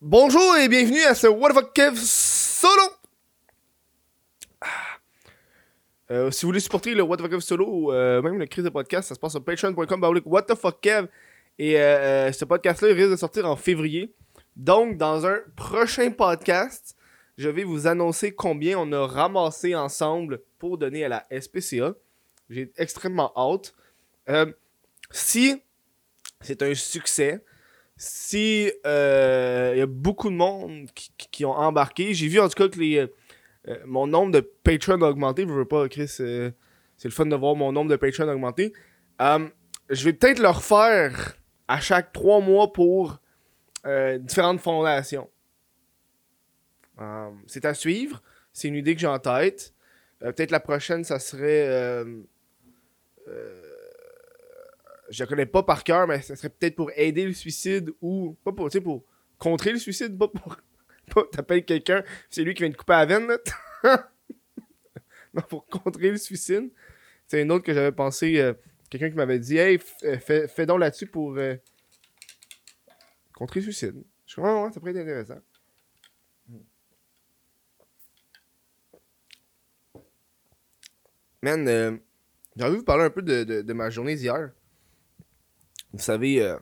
Bonjour 0.00 0.56
et 0.56 0.68
bienvenue 0.68 1.02
à 1.02 1.14
ce 1.14 1.26
What 1.28 1.50
the 1.50 1.54
fuck 1.54 1.72
Kev 1.72 1.96
solo. 1.96 2.82
Ah. 4.60 4.66
Euh, 6.10 6.30
si 6.30 6.42
vous 6.42 6.48
voulez 6.48 6.60
supporter 6.60 6.94
le 6.94 7.02
What 7.02 7.16
the 7.16 7.20
fuck 7.20 7.30
Kev 7.30 7.40
solo 7.40 7.66
ou 7.66 7.92
euh, 7.92 8.20
même 8.20 8.36
le 8.38 8.46
crise 8.46 8.64
de 8.64 8.70
podcast, 8.70 9.08
ça 9.08 9.14
se 9.14 9.20
passe 9.20 9.32
sur 9.32 9.44
patreon.com 9.44 10.20
What 10.26 10.42
the 10.42 10.56
fuck 10.56 10.80
Kev. 10.80 11.06
Et 11.58 11.80
euh, 11.80 12.32
ce 12.32 12.44
podcast-là 12.44 12.92
risque 12.92 13.10
de 13.10 13.16
sortir 13.16 13.48
en 13.48 13.56
février. 13.56 14.12
Donc, 14.56 14.98
dans 14.98 15.26
un 15.26 15.38
prochain 15.56 16.10
podcast, 16.10 16.96
je 17.38 17.48
vais 17.48 17.64
vous 17.64 17.86
annoncer 17.86 18.34
combien 18.34 18.78
on 18.78 18.90
a 18.92 19.06
ramassé 19.06 19.74
ensemble 19.76 20.40
pour 20.58 20.76
donner 20.76 21.04
à 21.04 21.08
la 21.08 21.24
SPCA. 21.40 21.94
J'ai 22.50 22.72
extrêmement 22.76 23.32
hâte. 23.36 23.74
Si 25.10 25.62
c'est 26.40 26.62
un 26.62 26.74
succès, 26.74 27.42
si 27.96 28.70
euh, 28.86 29.72
il 29.74 29.78
y 29.78 29.82
a 29.82 29.86
beaucoup 29.86 30.28
de 30.30 30.34
monde 30.34 30.88
qui, 30.94 31.10
qui- 31.30 31.44
ont 31.44 31.52
embarqué, 31.52 32.12
j'ai 32.14 32.28
vu 32.28 32.40
en 32.40 32.48
tout 32.48 32.54
cas 32.54 32.68
que 32.68 32.78
les, 32.78 32.98
euh, 32.98 33.06
euh, 33.68 33.78
mon 33.86 34.06
nombre 34.06 34.32
de 34.32 34.40
patrons 34.40 35.00
a 35.02 35.08
augmenté. 35.08 35.42
Je 35.46 35.52
veux 35.52 35.64
pas, 35.64 35.88
Chris, 35.88 36.10
euh, 36.20 36.50
c'est 36.96 37.08
le 37.08 37.14
fun 37.14 37.26
de 37.26 37.36
voir 37.36 37.54
mon 37.54 37.72
nombre 37.72 37.90
de 37.90 37.96
patrons 37.96 38.28
augmenter. 38.28 38.72
Euh, 39.22 39.48
je 39.90 40.04
vais 40.04 40.12
peut-être 40.12 40.40
le 40.40 40.48
refaire 40.48 41.36
à 41.68 41.80
chaque 41.80 42.12
trois 42.12 42.40
mois 42.40 42.72
pour 42.72 43.20
euh, 43.86 44.18
différentes 44.18 44.60
fondations. 44.60 45.30
Euh, 47.00 47.30
c'est 47.46 47.64
à 47.64 47.74
suivre. 47.74 48.22
C'est 48.52 48.68
une 48.68 48.76
idée 48.76 48.94
que 48.94 49.00
j'ai 49.00 49.06
en 49.06 49.18
tête. 49.18 49.72
Euh, 50.22 50.32
peut-être 50.32 50.50
la 50.50 50.60
prochaine, 50.60 51.04
ça 51.04 51.18
serait. 51.18 52.04
Je 55.14 55.24
connais 55.24 55.46
pas 55.46 55.62
par 55.62 55.84
cœur, 55.84 56.06
mais 56.06 56.20
ça 56.22 56.36
serait 56.36 56.48
peut-être 56.50 56.76
pour 56.76 56.90
aider 56.96 57.24
le 57.26 57.32
suicide 57.32 57.90
ou. 58.00 58.36
Pas 58.44 58.52
pour, 58.52 58.68
tu 58.70 58.78
sais, 58.78 58.80
pour 58.82 59.04
contrer 59.38 59.72
le 59.72 59.78
suicide, 59.78 60.18
pas 60.18 60.28
pour. 60.28 60.56
T'appelles 61.32 61.64
quelqu'un, 61.64 62.02
c'est 62.30 62.42
lui 62.42 62.54
qui 62.54 62.62
vient 62.62 62.70
de 62.70 62.76
couper 62.76 62.92
la 62.94 63.06
veine, 63.06 63.26
là. 63.26 63.38
non, 65.34 65.42
pour 65.42 65.66
contrer 65.66 66.10
le 66.10 66.16
suicide. 66.16 66.70
C'est 67.26 67.42
une 67.42 67.52
autre 67.52 67.64
que 67.64 67.74
j'avais 67.74 67.92
pensé. 67.92 68.38
euh, 68.40 68.54
quelqu'un 68.90 69.10
qui 69.10 69.16
m'avait 69.16 69.38
dit, 69.38 69.56
hey, 69.58 69.78
euh, 70.04 70.18
fais, 70.18 70.66
donc 70.66 70.80
là-dessus 70.80 71.06
pour. 71.06 71.36
euh, 71.36 71.56
contrer 73.32 73.60
le 73.60 73.64
suicide. 73.64 74.02
Je 74.26 74.40
ouais, 74.40 74.70
ça 74.72 74.80
pourrait 74.80 74.92
être 74.92 74.98
intéressant. 75.02 75.40
Man, 81.42 81.68
euh, 81.68 81.96
j'ai 82.56 82.64
envie 82.64 82.72
de 82.74 82.78
vous 82.78 82.84
parler 82.84 83.04
un 83.04 83.10
peu 83.10 83.22
de, 83.22 83.44
de- 83.44 83.62
de 83.62 83.72
ma 83.72 83.90
journée 83.90 84.16
d'hier. 84.16 84.50
Vous 85.94 86.00
savez, 86.02 86.42
euh, 86.42 86.58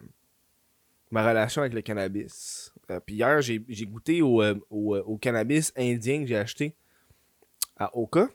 ma 1.11 1.27
relation 1.27 1.63
avec 1.63 1.73
le 1.73 1.81
cannabis. 1.81 2.71
Euh, 2.91 3.01
Puis 3.01 3.15
hier, 3.17 3.41
j'ai 3.41 3.59
goûté 3.87 4.21
au, 4.21 4.43
euh, 4.43 4.55
au, 4.69 5.17
cannabis 5.17 5.73
indien 5.75 6.21
que 6.21 6.27
j'ai 6.27 6.37
acheté 6.37 6.77
à 7.79 7.97
Oka. 7.97 8.29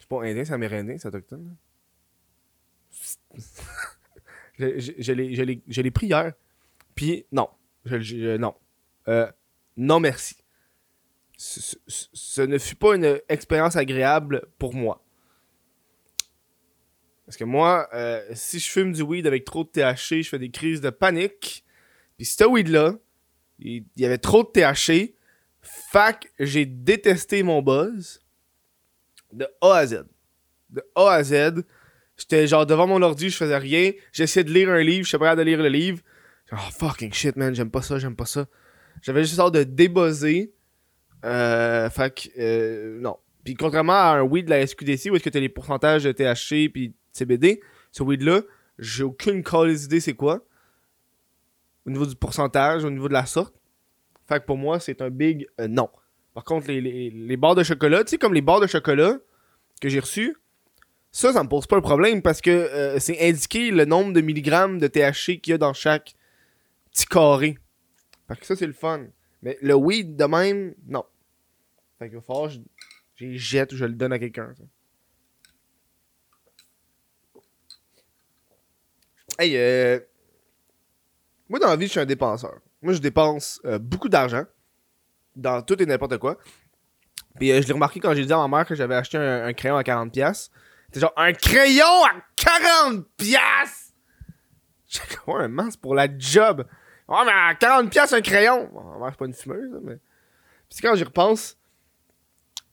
C'est 0.00 0.08
pas 0.08 0.22
indien, 0.24 0.44
c'est 0.44 0.52
amérindien, 0.54 0.98
c'est 0.98 1.06
autochtone. 1.06 1.46
là. 1.46 3.38
je 4.58 4.80
je- 4.98 5.02
je 5.68 5.80
l'ai- 5.82 5.90
pris 5.92 6.08
hier. 6.08 6.32
Puis 6.96 7.24
non. 7.30 7.48
Non. 7.86 8.54
Non, 9.76 10.00
merci. 10.00 10.36
Ce 11.36 12.42
ne 12.42 12.58
fut 12.58 12.74
pas 12.74 12.96
une 12.96 13.20
expérience 13.28 13.76
agréable 13.76 14.42
pour 14.58 14.74
moi. 14.74 15.02
Parce 17.30 17.36
que 17.36 17.44
moi, 17.44 17.88
euh, 17.94 18.24
si 18.32 18.58
je 18.58 18.68
fume 18.68 18.92
du 18.92 19.02
weed 19.02 19.24
avec 19.24 19.44
trop 19.44 19.62
de 19.62 19.68
THC, 19.68 20.24
je 20.24 20.28
fais 20.30 20.38
des 20.40 20.50
crises 20.50 20.80
de 20.80 20.90
panique. 20.90 21.64
Puis 22.16 22.26
ce 22.26 22.42
weed-là, 22.42 22.94
il 23.60 23.84
y 23.96 24.04
avait 24.04 24.18
trop 24.18 24.42
de 24.42 24.48
THC. 24.48 25.14
Fac, 25.62 26.28
j'ai 26.40 26.66
détesté 26.66 27.44
mon 27.44 27.62
buzz. 27.62 28.20
De 29.32 29.46
A 29.60 29.76
à 29.76 29.86
Z. 29.86 30.06
De 30.70 30.82
A 30.96 31.12
à 31.12 31.22
Z. 31.22 31.62
J'étais 32.16 32.48
genre 32.48 32.66
devant 32.66 32.88
mon 32.88 33.00
ordi, 33.00 33.30
je 33.30 33.36
faisais 33.36 33.58
rien. 33.58 33.92
J'essayais 34.10 34.42
de 34.42 34.52
lire 34.52 34.68
un 34.68 34.82
livre, 34.82 35.04
je 35.04 35.10
suis 35.10 35.16
capable 35.16 35.38
de 35.38 35.46
lire 35.46 35.62
le 35.62 35.68
livre. 35.68 36.00
Oh 36.50 36.56
fucking 36.80 37.12
shit, 37.12 37.36
man, 37.36 37.54
j'aime 37.54 37.70
pas 37.70 37.82
ça, 37.82 38.00
j'aime 38.00 38.16
pas 38.16 38.26
ça. 38.26 38.48
J'avais 39.02 39.22
juste 39.22 39.38
hâte 39.38 39.54
de 39.54 39.62
débuzzer. 39.62 40.52
Euh, 41.24 41.88
que, 41.88 42.28
euh, 42.40 42.98
non. 43.00 43.18
Puis 43.44 43.54
contrairement 43.54 43.92
à 43.92 44.16
un 44.16 44.22
weed 44.22 44.46
de 44.46 44.50
la 44.50 44.66
SQDC 44.66 45.10
où 45.12 45.14
est-ce 45.14 45.22
que 45.22 45.30
t'as 45.30 45.38
les 45.38 45.48
pourcentages 45.48 46.02
de 46.02 46.10
THC 46.10 46.68
puis 46.68 46.96
CBD, 47.12 47.60
ce 47.92 48.02
weed-là, 48.02 48.42
j'ai 48.78 49.04
aucune 49.04 49.42
calice 49.42 49.84
idée 49.84 50.00
c'est 50.00 50.14
quoi. 50.14 50.44
Au 51.86 51.90
niveau 51.90 52.06
du 52.06 52.16
pourcentage, 52.16 52.84
au 52.84 52.90
niveau 52.90 53.08
de 53.08 53.12
la 53.12 53.26
sorte. 53.26 53.54
Fait 54.28 54.40
que 54.40 54.46
pour 54.46 54.56
moi, 54.56 54.78
c'est 54.80 55.02
un 55.02 55.10
big 55.10 55.48
euh, 55.60 55.68
non. 55.68 55.88
Par 56.34 56.44
contre, 56.44 56.68
les, 56.68 57.10
les, 57.10 57.36
barres 57.36 57.56
de 57.56 57.64
chocolat, 57.64 58.04
tu 58.04 58.10
sais, 58.10 58.18
comme 58.18 58.34
les 58.34 58.42
barres 58.42 58.60
de 58.60 58.66
chocolat 58.66 59.18
que 59.80 59.88
j'ai 59.88 59.98
reçues, 59.98 60.36
ça, 61.10 61.32
ça 61.32 61.42
me 61.42 61.48
pose 61.48 61.66
pas 61.66 61.76
un 61.76 61.80
problème 61.80 62.22
parce 62.22 62.40
que 62.40 62.50
euh, 62.50 62.98
c'est 63.00 63.20
indiqué 63.28 63.72
le 63.72 63.84
nombre 63.84 64.12
de 64.12 64.20
milligrammes 64.20 64.78
de 64.78 64.86
THC 64.86 65.40
qu'il 65.40 65.50
y 65.50 65.52
a 65.54 65.58
dans 65.58 65.72
chaque 65.72 66.14
petit 66.92 67.06
carré. 67.06 67.58
Fait 68.28 68.38
que 68.38 68.46
ça, 68.46 68.54
c'est 68.54 68.66
le 68.66 68.72
fun. 68.72 69.06
Mais 69.42 69.58
le 69.60 69.74
weed 69.74 70.14
de 70.14 70.24
même, 70.24 70.74
non. 70.86 71.04
Fait 71.98 72.08
qu'il 72.08 72.18
va 72.18 72.22
falloir 72.22 72.48
que 72.48 72.54
je, 73.16 73.32
je 73.32 73.36
jette 73.36 73.72
ou 73.72 73.76
je 73.76 73.84
le 73.84 73.94
donne 73.94 74.12
à 74.12 74.18
quelqu'un. 74.20 74.54
ça. 74.56 74.62
Hey, 79.40 79.56
euh... 79.56 79.98
Moi, 81.48 81.58
dans 81.58 81.68
la 81.68 81.76
vie, 81.76 81.86
je 81.86 81.92
suis 81.92 82.00
un 82.00 82.04
dépenseur. 82.04 82.58
Moi, 82.82 82.92
je 82.92 82.98
dépense 82.98 83.58
euh, 83.64 83.78
beaucoup 83.78 84.10
d'argent 84.10 84.44
dans 85.34 85.62
tout 85.62 85.82
et 85.82 85.86
n'importe 85.86 86.18
quoi. 86.18 86.36
Puis 87.38 87.50
euh, 87.50 87.62
je 87.62 87.66
l'ai 87.66 87.72
remarqué 87.72 88.00
quand 88.00 88.14
j'ai 88.14 88.26
dit 88.26 88.32
à 88.34 88.36
ma 88.36 88.48
mère 88.48 88.66
que 88.66 88.74
j'avais 88.74 88.96
acheté 88.96 89.16
un, 89.16 89.46
un 89.46 89.52
crayon 89.54 89.78
à 89.78 89.82
40$. 89.82 90.50
C'était 90.88 91.00
genre 91.00 91.14
un 91.16 91.32
crayon 91.32 92.04
à 92.04 92.22
40$! 92.36 93.06
J'ai 94.88 95.00
comme, 95.24 95.46
man, 95.48 95.70
c'est 95.70 95.80
pour 95.80 95.94
la 95.94 96.06
job. 96.18 96.66
Ouais, 97.08 97.24
mais 97.24 97.32
à 97.32 97.54
40$ 97.54 98.14
un 98.14 98.20
crayon! 98.20 98.68
Bon, 98.70 98.82
ma 98.82 98.98
mère, 98.98 99.08
c'est 99.12 99.18
pas 99.18 99.24
une 99.24 99.32
fumeuse, 99.32 99.80
mais. 99.82 99.98
Puis 100.68 100.80
quand 100.82 100.94
j'y 100.96 101.04
repense, 101.04 101.56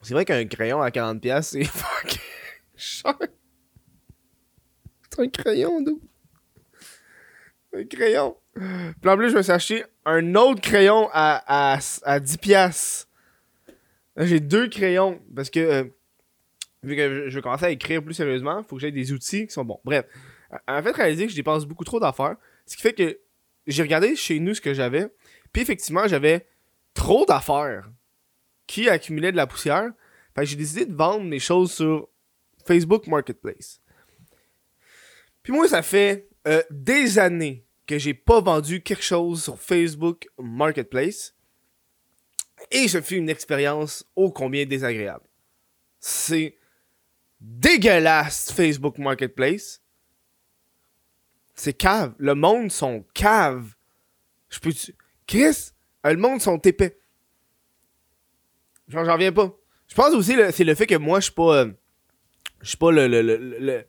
c'est 0.01 0.13
vrai 0.13 0.25
qu'un 0.25 0.45
crayon 0.45 0.81
à 0.81 0.89
40$, 0.89 1.41
c'est 1.43 1.63
fucking. 1.63 2.19
C'est 2.75 3.07
un 5.17 5.29
crayon, 5.29 5.79
d'où? 5.81 6.01
Un 7.77 7.85
crayon. 7.85 8.35
Puis 8.55 9.09
en 9.09 9.17
plus, 9.17 9.29
je 9.29 9.35
me 9.37 9.41
suis 9.41 9.51
acheté 9.51 9.83
un 10.05 10.35
autre 10.35 10.61
crayon 10.61 11.09
à, 11.11 11.43
à, 11.75 11.79
à 12.03 12.19
10$. 12.19 13.05
Là, 14.15 14.25
j'ai 14.25 14.39
deux 14.39 14.67
crayons 14.67 15.21
parce 15.35 15.49
que 15.51 15.59
euh, 15.59 15.83
vu 16.81 16.95
que 16.95 17.29
je- 17.29 17.35
vais 17.35 17.41
commencer 17.41 17.65
à 17.65 17.69
écrire 17.69 18.03
plus 18.03 18.13
sérieusement, 18.15 18.63
faut 18.63 18.75
que 18.77 18.81
j'aie 18.81 18.91
des 18.91 19.11
outils 19.13 19.45
qui 19.47 19.53
sont 19.53 19.63
bons. 19.65 19.79
Bref, 19.85 20.05
en 20.67 20.81
fait, 20.81 20.91
réaliser 20.91 21.25
que 21.25 21.31
je 21.31 21.35
dépense 21.35 21.65
beaucoup 21.65 21.83
trop 21.83 21.99
d'affaires, 21.99 22.35
ce 22.65 22.75
qui 22.75 22.81
fait 22.81 22.93
que 22.93 23.19
j'ai 23.67 23.83
regardé 23.83 24.15
chez 24.15 24.39
nous 24.39 24.53
ce 24.55 24.61
que 24.61 24.73
j'avais, 24.73 25.07
puis 25.53 25.61
effectivement, 25.61 26.07
j'avais 26.07 26.47
trop 26.95 27.25
d'affaires 27.25 27.89
qui 28.65 28.89
accumulaient 28.89 29.31
de 29.31 29.37
la 29.37 29.45
poussière. 29.45 29.91
Fait 30.35 30.41
que 30.41 30.47
j'ai 30.47 30.55
décidé 30.55 30.85
de 30.85 30.95
vendre 30.95 31.25
mes 31.25 31.39
choses 31.39 31.71
sur 31.71 32.07
Facebook 32.65 33.05
Marketplace. 33.07 33.81
Puis 35.43 35.53
moi, 35.53 35.67
ça 35.67 35.81
fait 35.83 36.27
euh, 36.47 36.63
des 36.71 37.19
années 37.19 37.65
que 37.87 37.97
j'ai 37.97 38.13
pas 38.13 38.41
vendu 38.41 38.81
quelque 38.81 39.03
chose 39.03 39.43
sur 39.43 39.59
Facebook 39.59 40.27
Marketplace. 40.37 41.33
Et 42.71 42.87
ce 42.87 43.01
fut 43.01 43.15
une 43.15 43.29
expérience 43.29 44.05
ô 44.15 44.31
combien 44.31 44.65
désagréable. 44.65 45.25
C'est 45.99 46.57
dégueulasse 47.39 48.51
Facebook 48.51 48.97
Marketplace. 48.97 49.81
C'est 51.55 51.73
cave. 51.73 52.13
Le 52.17 52.35
monde 52.35 52.71
sont 52.71 53.05
cave. 53.13 53.73
Je 54.49 54.59
peux 54.59 54.71
Chris, 55.25 55.71
euh, 56.05 56.11
le 56.11 56.17
monde 56.17 56.41
sont 56.41 56.57
épais. 56.59 56.99
J'en 58.87 59.03
reviens 59.03 59.31
pas. 59.31 59.53
Je 59.87 59.95
pense 59.95 60.13
aussi 60.13 60.35
c'est 60.51 60.63
le 60.63 60.75
fait 60.75 60.87
que 60.87 60.95
moi 60.95 61.19
je 61.19 61.25
suis 61.25 61.33
pas 61.33 61.57
euh, 61.63 61.71
je 62.61 62.69
suis 62.69 62.77
pas 62.77 62.91
le, 62.91 63.07
le- 63.07 63.21
le- 63.21 63.37
le- 63.59 63.85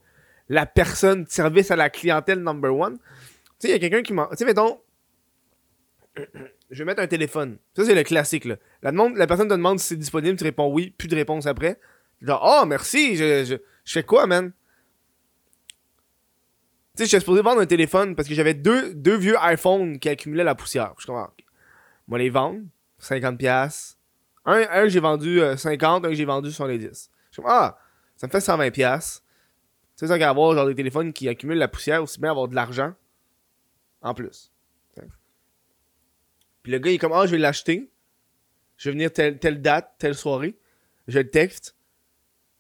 la 0.49 0.67
personne 0.67 1.26
service 1.26 1.70
à 1.70 1.76
la 1.76 1.90
clientèle 1.90 2.40
number 2.43 2.75
one. 2.75 2.99
Tu 3.58 3.66
sais, 3.66 3.69
il 3.69 3.72
y 3.72 3.75
a 3.75 3.78
quelqu'un 3.81 4.02
qui 4.02 4.12
m'a. 4.12 4.28
Tu 4.31 4.37
sais, 4.37 4.44
mettons. 4.44 4.81
Je 6.70 6.78
vais 6.78 6.84
mettre 6.84 7.00
un 7.00 7.06
téléphone. 7.06 7.58
Ça, 7.75 7.84
c'est 7.84 7.94
le 7.94 8.02
classique, 8.05 8.44
là. 8.44 8.56
La, 8.82 8.93
demande, 8.93 9.16
la 9.16 9.26
personne 9.26 9.49
te 9.49 9.55
demande 9.55 9.81
si 9.81 9.87
c'est 9.87 9.96
disponible, 9.96 10.37
tu 10.37 10.44
réponds 10.44 10.70
oui, 10.70 10.90
plus 10.90 11.08
de 11.08 11.16
réponse 11.16 11.46
après. 11.46 11.81
Genre, 12.20 12.43
oh, 12.44 12.66
merci, 12.66 13.16
je, 13.16 13.44
je, 13.44 13.55
je 13.84 13.93
fais 13.93 14.02
quoi, 14.02 14.26
man? 14.26 14.52
Tu 16.94 17.05
sais, 17.05 17.05
j'étais 17.06 17.20
supposé 17.20 17.43
vendre 17.43 17.60
un 17.60 17.66
téléphone 17.66 18.14
parce 18.14 18.28
que 18.28 18.34
j'avais 18.34 18.55
deux, 18.55 18.93
deux 18.94 19.16
vieux 19.16 19.37
iPhones 19.40 19.99
qui 19.99 20.08
accumulaient 20.08 20.44
la 20.44 20.55
poussière. 20.55 20.94
Je 20.99 21.06
comprends. 21.06 21.31
Moi, 22.06 22.19
les 22.19 22.31
vendre, 22.31 22.60
50$. 23.00 23.94
Un, 24.44 24.66
un 24.70 24.88
j'ai 24.88 25.00
vendu 25.00 25.40
euh, 25.40 25.56
50, 25.56 26.05
un 26.05 26.08
que 26.08 26.14
j'ai 26.14 26.25
vendu 26.25 26.50
70. 26.50 27.10
Je 27.31 27.40
suis 27.40 27.43
ah, 27.46 27.78
ça 28.16 28.26
me 28.26 28.32
fait 28.32 28.38
120$. 28.38 28.72
Tu 28.72 29.20
sais, 29.94 30.06
ça 30.06 30.19
qu'avoir 30.19 30.55
genre 30.55 30.66
des 30.66 30.75
téléphones 30.75 31.12
qui 31.12 31.28
accumulent 31.28 31.58
la 31.58 31.69
poussière, 31.69 32.02
aussi 32.02 32.20
bien 32.20 32.31
avoir 32.31 32.49
de 32.49 32.55
l'argent 32.55 32.94
en 34.02 34.14
plus. 34.14 34.52
Puis 36.62 36.72
le 36.72 36.78
gars, 36.78 36.90
il 36.90 36.94
est 36.94 36.98
comme, 36.98 37.12
ah, 37.12 37.24
je 37.26 37.32
vais 37.32 37.38
l'acheter. 37.38 37.90
Je 38.76 38.88
vais 38.88 38.92
venir 38.92 39.12
telle, 39.12 39.38
telle 39.38 39.62
date, 39.62 39.94
telle 39.98 40.14
soirée. 40.14 40.58
Je 41.06 41.18
le 41.18 41.30
texte. 41.30 41.76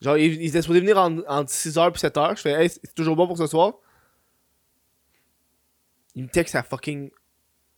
Genre, 0.00 0.16
il, 0.16 0.40
il 0.40 0.48
était 0.48 0.62
supposé 0.62 0.80
venir 0.80 0.96
en- 0.98 1.18
entre 1.28 1.50
6h 1.50 1.92
puis 1.92 2.00
7h. 2.00 2.36
Je 2.36 2.40
fais, 2.42 2.52
hey, 2.52 2.68
c'est 2.70 2.94
toujours 2.94 3.16
bon 3.16 3.26
pour 3.26 3.36
ce 3.36 3.46
soir. 3.46 3.74
Il 6.14 6.24
me 6.24 6.28
texte 6.28 6.54
à 6.54 6.62
fucking 6.62 7.10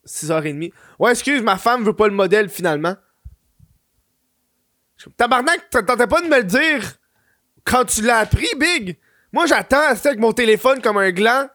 6h30. 0.07 0.73
Ouais, 0.99 1.11
excuse, 1.11 1.43
ma 1.43 1.59
femme 1.59 1.85
veut 1.85 1.97
pas 1.97 2.07
le 2.07 2.15
modèle 2.15 2.49
finalement. 2.49 2.97
Je 4.97 5.03
suis 5.05 5.13
Tabarnak, 5.13 5.71
tentais 5.71 6.07
pas 6.07 6.21
de 6.23 6.29
me 6.29 6.37
le 6.39 6.45
dire 6.45 6.83
quand 7.65 7.85
tu 7.87 8.03
l'as 8.03 8.19
appris, 8.19 8.49
Big? 8.59 8.99
Moi, 9.33 9.47
j'attends 9.47 9.81
à 9.81 9.91
avec 9.91 10.19
mon 10.19 10.33
téléphone 10.33 10.81
comme 10.83 10.99
un 10.99 11.11
gland 11.11 11.49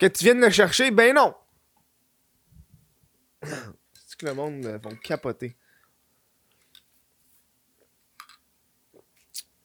que 0.00 0.06
tu 0.06 0.24
viennes 0.24 0.40
le 0.40 0.50
chercher? 0.50 0.90
Ben 0.90 1.14
non. 1.14 1.34
C'est 3.44 4.18
que 4.18 4.26
le 4.26 4.34
monde 4.34 4.64
euh, 4.66 4.78
vont 4.78 4.94
capoter. 4.96 5.56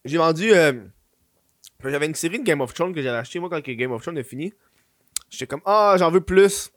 J'ai 0.03 0.17
vendu. 0.17 0.51
euh, 0.53 0.73
J'avais 1.83 2.05
une 2.05 2.15
série 2.15 2.39
de 2.39 2.43
Game 2.43 2.61
of 2.61 2.73
Thrones 2.73 2.93
que 2.93 3.01
j'avais 3.01 3.17
acheté 3.17 3.39
moi 3.39 3.49
quand 3.49 3.59
Game 3.61 3.91
of 3.91 4.01
Thrones 4.01 4.17
est 4.17 4.23
fini. 4.23 4.53
J'étais 5.29 5.47
comme 5.47 5.61
Ah, 5.65 5.95
j'en 5.97 6.11
veux 6.11 6.21
plus. 6.21 6.71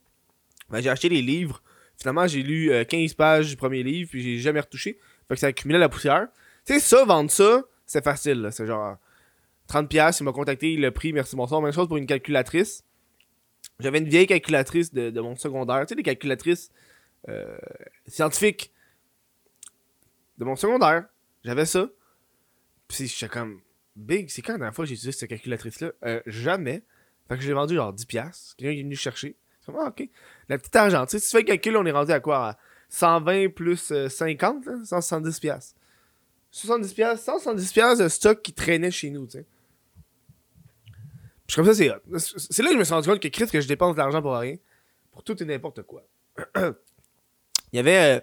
Ben, 0.70 0.80
j'ai 0.80 0.90
acheté 0.90 1.08
les 1.08 1.22
livres. 1.22 1.62
Finalement, 1.98 2.26
j'ai 2.26 2.42
lu 2.42 2.70
euh, 2.70 2.84
15 2.84 3.14
pages 3.14 3.48
du 3.48 3.56
premier 3.56 3.82
livre, 3.82 4.10
puis 4.10 4.22
j'ai 4.22 4.38
jamais 4.38 4.60
retouché. 4.60 4.98
Fait 5.28 5.34
que 5.34 5.40
ça 5.40 5.48
accumulait 5.48 5.78
la 5.78 5.88
poussière. 5.88 6.28
Tu 6.64 6.74
sais, 6.74 6.80
ça, 6.80 7.04
vendre 7.04 7.30
ça, 7.30 7.62
c'est 7.86 8.04
facile. 8.04 8.48
C'est 8.52 8.66
genre 8.66 8.96
30$, 9.68 10.16
il 10.20 10.24
m'a 10.24 10.32
contacté, 10.32 10.72
il 10.72 10.84
a 10.84 10.90
pris, 10.92 11.12
merci 11.12 11.36
bonsoir. 11.36 11.60
Même 11.60 11.72
chose 11.72 11.88
pour 11.88 11.96
une 11.96 12.06
calculatrice. 12.06 12.84
J'avais 13.80 13.98
une 13.98 14.08
vieille 14.08 14.26
calculatrice 14.26 14.92
de, 14.92 15.20
mon 15.20 15.36
secondaire. 15.36 15.82
Tu 15.82 15.90
sais, 15.90 15.94
des 15.94 16.02
calculatrices 16.02 16.70
euh, 17.28 17.56
scientifiques 18.06 18.72
de 20.38 20.44
mon 20.44 20.56
secondaire. 20.56 21.06
J'avais 21.44 21.66
ça. 21.66 21.88
Puis 22.88 23.06
j'étais 23.06 23.28
comme, 23.28 23.60
Big, 23.94 24.30
c'est 24.30 24.42
quand 24.42 24.52
la 24.52 24.58
dernière 24.58 24.74
fois 24.74 24.84
que 24.84 24.88
j'ai 24.88 24.94
utilisé 24.94 25.12
cette 25.12 25.28
calculatrice-là? 25.28 25.92
Euh, 26.04 26.20
Jamais. 26.26 26.82
Fait 27.28 27.36
que 27.36 27.42
je 27.42 27.48
l'ai 27.48 27.54
vendu 27.54 27.74
genre 27.74 27.94
10$. 27.94 28.54
Quelqu'un 28.56 28.78
est 28.78 28.82
venu 28.82 28.96
chercher. 28.96 29.36
C'est 29.60 29.72
comme, 29.72 29.80
ah, 29.84 29.88
ok. 29.88 30.08
La 30.48 30.58
petite 30.58 30.74
argent. 30.74 31.04
Si 31.06 31.20
tu 31.20 31.28
fais 31.28 31.38
le 31.38 31.44
calcul, 31.44 31.76
on 31.76 31.84
est 31.84 31.92
rendu 31.92 32.12
à 32.12 32.20
quoi? 32.20 32.48
À 32.48 32.58
120 32.88 33.50
plus 33.50 33.92
euh, 33.92 34.08
50, 34.08 34.66
là, 34.66 34.72
170$. 34.84 35.74
70$, 36.52 37.16
170$ 37.16 38.02
de 38.02 38.08
stock 38.08 38.42
qui 38.42 38.52
traînait 38.54 38.90
chez 38.90 39.10
nous, 39.10 39.26
tu 39.26 39.32
sais. 39.32 39.46
Comme 41.54 41.64
ça, 41.64 41.74
c'est. 41.74 41.90
C'est 42.50 42.62
là 42.62 42.68
que 42.68 42.74
je 42.74 42.78
me 42.78 42.84
suis 42.84 42.94
rendu 42.94 43.08
compte 43.08 43.20
que 43.20 43.28
Chris, 43.28 43.46
que 43.46 43.60
je 43.60 43.68
dépense 43.68 43.94
de 43.94 43.98
l'argent 44.00 44.20
pour 44.22 44.36
rien. 44.36 44.56
Pour 45.10 45.24
tout 45.24 45.40
et 45.42 45.46
n'importe 45.46 45.82
quoi. 45.82 46.02
Il 46.56 47.76
y 47.76 47.78
avait. 47.78 48.18
euh, 48.18 48.20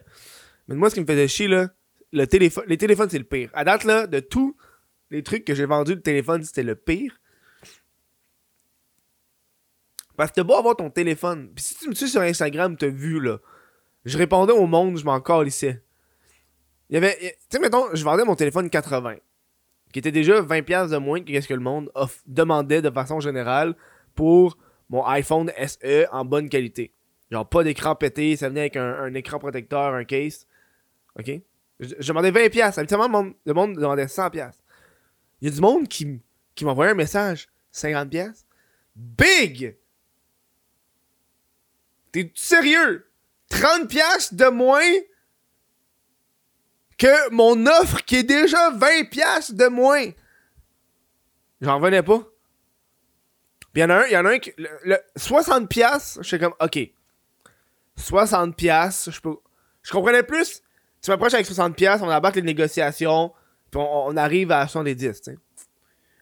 Mais 0.67 0.75
moi, 0.75 0.89
ce 0.89 0.95
qui 0.95 1.01
me 1.01 1.05
faisait 1.05 1.27
chier, 1.27 1.47
là, 1.47 1.69
le 2.13 2.25
téléphone. 2.27 2.63
Les 2.67 2.77
téléphones, 2.77 3.09
c'est 3.09 3.17
le 3.17 3.23
pire. 3.25 3.49
À 3.53 3.63
date, 3.63 3.83
là, 3.83 4.07
de 4.07 4.19
tous 4.19 4.55
les 5.11 5.23
trucs 5.23 5.43
que 5.45 5.53
j'ai 5.55 5.65
vendus, 5.65 5.95
le 5.95 6.01
téléphone, 6.01 6.43
c'était 6.43 6.63
le 6.63 6.75
pire. 6.75 7.19
Parce 10.15 10.29
que 10.31 10.35
t'as 10.35 10.43
beau 10.43 10.55
avoir 10.55 10.75
ton 10.77 10.89
téléphone. 10.89 11.51
Puis 11.53 11.63
si 11.65 11.75
tu 11.75 11.89
me 11.89 11.95
suis 11.95 12.07
sur 12.09 12.21
Instagram, 12.21 12.77
t'as 12.77 12.87
vu, 12.87 13.19
là. 13.19 13.39
Je 14.05 14.17
répondais 14.17 14.53
au 14.53 14.67
monde, 14.67 14.97
je 14.97 15.03
m'en 15.03 15.19
calissais. 15.19 15.83
Il 16.89 16.93
y 16.93 16.97
avait. 16.97 17.17
Tu 17.19 17.33
sais, 17.49 17.59
mettons, 17.59 17.87
je 17.93 18.03
vendais 18.03 18.23
mon 18.23 18.35
téléphone 18.35 18.69
80. 18.69 19.15
Qui 19.95 19.99
était 19.99 20.11
déjà 20.11 20.41
20$ 20.41 20.89
de 20.89 20.97
moins 20.97 21.23
que 21.23 21.39
ce 21.39 21.47
que 21.47 21.53
le 21.53 21.61
monde 21.61 21.89
demandait 22.27 22.81
de 22.81 22.89
façon 22.89 23.21
générale 23.21 23.77
pour 24.13 24.57
mon 24.89 25.05
iPhone 25.05 25.49
SE 25.65 26.05
en 26.11 26.25
bonne 26.25 26.49
qualité. 26.49 26.91
Genre 27.31 27.47
pas 27.47 27.63
d'écran 27.63 27.95
pété, 27.95 28.35
ça 28.35 28.49
venait 28.49 28.59
avec 28.59 28.75
un, 28.75 29.13
écran 29.13 29.39
protecteur, 29.39 29.93
un 29.93 30.03
case. 30.03 30.47
Ok? 31.17 31.31
Je, 31.79 32.07
demandais 32.09 32.31
20$. 32.31 32.77
Habituellement, 32.77 33.31
le 33.45 33.53
monde, 33.53 33.77
demandait 33.77 34.07
100$. 34.07 34.51
Il 35.39 35.47
y 35.47 35.49
a 35.49 35.55
du 35.55 35.61
monde 35.61 35.87
qui, 35.87 36.19
qui 36.55 36.65
m'envoyait 36.65 36.91
un 36.91 36.95
message 36.95 37.47
50$. 37.73 38.43
Big! 38.97 39.77
T'es 42.11 42.33
sérieux? 42.35 43.07
30$ 43.49 44.35
de 44.35 44.49
moins 44.49 44.81
que 46.97 47.29
mon 47.31 47.65
offre 47.67 48.03
qui 48.03 48.17
est 48.17 48.23
déjà 48.23 48.71
20$ 48.71 49.53
de 49.53 49.67
moins. 49.67 50.05
J'en 51.61 51.77
revenais 51.77 52.03
pas. 52.03 52.19
Puis 53.73 53.81
il 53.81 53.81
y 53.81 53.83
en 53.83 53.89
a 53.89 53.95
un, 53.95 54.05
il 54.05 54.15
a 54.15 54.19
un 54.19 54.39
qui. 54.39 54.53
Le, 54.57 54.69
le 54.83 54.97
60$, 55.17 56.17
je 56.21 56.27
suis 56.27 56.39
comme, 56.39 56.53
ok. 56.59 56.79
60$, 57.99 59.11
je 59.11 59.21
peux. 59.21 59.35
Je 59.83 59.91
comprenais 59.91 60.23
plus. 60.23 60.61
Tu 61.01 61.11
m'approches 61.11 61.35
avec 61.35 61.45
60$, 61.45 61.99
on 62.01 62.09
abatte 62.09 62.35
les 62.35 62.41
négociations, 62.41 63.31
puis 63.69 63.79
on, 63.79 64.17
arrive 64.17 64.51
à 64.51 64.65
70$, 64.65 65.21
tu. 65.21 65.37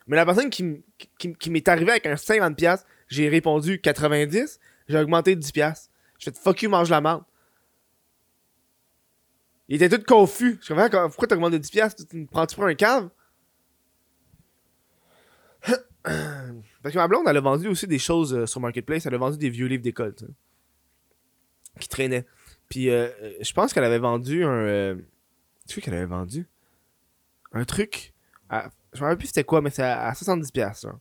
Mais 0.08 0.18
la 0.18 0.26
personne 0.26 0.50
qui, 0.50 0.84
qui, 1.18 1.34
qui 1.34 1.50
m'est 1.50 1.66
arrivée 1.70 1.92
avec 1.92 2.06
un 2.06 2.16
50$, 2.16 2.84
j'ai 3.08 3.30
répondu 3.30 3.78
90$, 3.78 4.60
j'ai 4.90 4.98
augmenté 4.98 5.38
de 5.38 5.42
10$. 5.42 5.88
Je 6.20 6.26
fais 6.26 6.38
fuck 6.38 6.62
you, 6.64 6.70
mange 6.70 6.90
la 6.90 7.00
menthe. 7.00 7.24
Il 9.74 9.82
était 9.82 9.98
tout 9.98 10.04
confus. 10.06 10.60
Je 10.62 10.74
comprends 10.74 11.08
pourquoi 11.10 11.28
t'as 11.28 11.36
augmenté 11.36 11.58
de 11.58 11.64
10$, 11.64 12.08
tu 12.08 12.18
me 12.18 12.26
prends-tu 12.28 12.56
pour 12.56 12.66
un 12.66 12.76
cave? 12.76 13.10
Parce 16.04 16.94
que 16.94 16.98
ma 16.98 17.08
blonde, 17.08 17.26
elle 17.28 17.38
a 17.38 17.42
vendu 17.42 17.68
aussi 17.68 17.88
des 17.88 17.98
choses 18.00 18.34
euh, 18.34 18.46
sur 18.46 18.60
Marketplace. 18.60 19.06
Elle 19.06 19.16
a 19.16 19.18
vendu 19.18 19.38
des 19.38 19.50
vieux 19.50 19.68
livres 19.68 19.84
d'école, 19.84 20.14
tu 20.16 20.26
qui 21.80 21.88
traînaient. 21.88 22.26
Puis 22.70 22.90
euh, 22.90 23.10
euh, 23.22 23.34
je 23.42 23.52
pense 23.54 23.74
qu'elle 23.74 23.84
avait 23.86 24.00
vendu 24.00 24.44
un. 24.44 24.50
euh, 24.52 24.96
Tu 25.68 25.76
sais 25.76 25.82
qu'elle 25.82 25.96
avait 25.96 26.06
vendu? 26.06 26.48
Un 27.54 27.66
truc. 27.66 28.14
à- 28.50 28.70
Je 28.94 29.00
me 29.00 29.06
rappelle 29.06 29.18
plus 29.18 29.28
c'était 29.28 29.44
quoi, 29.44 29.62
mais 29.62 29.70
c'est 29.72 29.82
à, 29.84 30.08
à 30.08 30.14
70$. 30.14 30.82
Genre. 30.84 31.00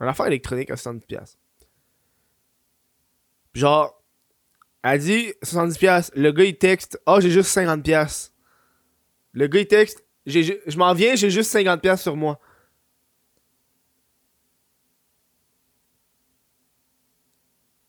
Un 0.00 0.08
affaire 0.08 0.26
électronique 0.26 0.70
à 0.70 0.74
70$. 0.74 1.36
Puis 3.52 3.60
genre, 3.60 4.02
elle 4.84 5.00
dit 5.00 5.32
70$. 5.42 6.10
Le 6.14 6.30
gars 6.30 6.44
il 6.44 6.58
texte 6.58 7.00
Ah, 7.06 7.18
j'ai 7.18 7.30
juste 7.30 7.56
50$. 7.56 8.30
Le 9.32 9.46
gars 9.46 9.60
il 9.60 9.66
texte 9.66 10.04
Je 10.26 10.76
m'en 10.76 10.92
viens, 10.92 11.16
j'ai 11.16 11.30
juste 11.30 11.54
50$ 11.54 11.96
sur 11.96 12.16
moi. 12.16 12.38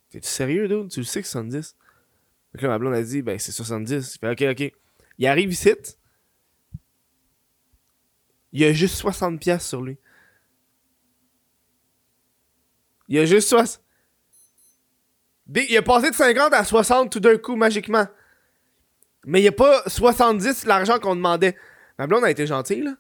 T'es-tu 0.10 0.30
sérieux, 0.30 0.70
dude? 0.70 0.90
Tu 0.90 1.02
le 1.02 1.06
sais 1.06 1.22
que 1.22 1.28
c'est 1.28 1.34
70? 1.34 1.76
Donc 2.54 2.62
là, 2.62 2.70
ma 2.70 2.80
blonde 2.80 2.94
a 2.94 3.04
dit, 3.04 3.22
ben 3.22 3.38
c'est 3.38 3.52
70. 3.52 4.16
Il 4.16 4.20
fait, 4.20 4.32
ok, 4.32 4.62
ok. 4.62 4.74
Il 5.18 5.28
arrive 5.28 5.52
ici. 5.52 5.74
Il 8.54 8.64
a 8.64 8.72
juste 8.72 8.96
60 8.96 9.42
pièces 9.42 9.68
sur 9.68 9.82
lui. 9.82 9.98
Il 13.10 13.20
a 13.20 13.26
juste 13.26 13.50
60. 13.50 13.85
Il 15.54 15.78
a 15.78 15.82
passé 15.82 16.10
de 16.10 16.16
50 16.16 16.54
à 16.54 16.64
60 16.64 17.12
tout 17.12 17.20
d'un 17.20 17.38
coup, 17.38 17.56
magiquement. 17.56 18.08
Mais 19.26 19.40
il 19.40 19.44
n'y 19.44 19.48
a 19.48 19.52
pas 19.54 19.84
70 19.88 20.66
l'argent 20.66 21.00
qu'on 21.00 21.16
demandait. 21.16 21.56
Ma 21.98 22.08
blonde 22.08 22.24
a 22.24 22.32
été 22.32 22.46
gentille, 22.48 22.82
là. 22.84 22.96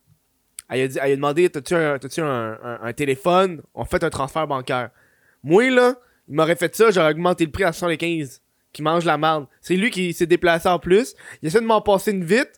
Elle 0.69 0.81
a, 0.81 0.87
dit, 0.87 0.97
elle 1.01 1.11
a 1.11 1.15
demandé 1.15 1.49
T'as-tu 1.49 1.75
un, 1.75 1.99
un, 2.23 2.59
un- 2.63 2.79
un 2.81 2.93
téléphone? 2.93 3.61
On 3.75 3.85
fait 3.85 4.03
un 4.03 4.09
transfert 4.09 4.47
bancaire. 4.47 4.89
Moi, 5.43 5.69
là, 5.69 5.95
il 6.27 6.35
m'aurait 6.35 6.55
fait 6.55 6.75
ça, 6.75 6.89
j'aurais 6.89 7.11
augmenté 7.11 7.45
le 7.45 7.51
prix 7.51 7.63
à 7.63 7.71
75. 7.71 8.41
Qui 8.73 8.81
mange 8.81 9.05
la 9.05 9.17
merde. 9.17 9.45
C'est 9.61 9.75
lui 9.75 9.89
qui 9.89 10.11
s'est 10.13 10.25
déplacé 10.25 10.67
en 10.67 10.79
plus. 10.79 11.13
Il 11.41 11.47
essaie 11.47 11.61
de 11.61 11.65
m'en 11.65 11.81
passer 11.81 12.11
une 12.11 12.25
vite. 12.25 12.51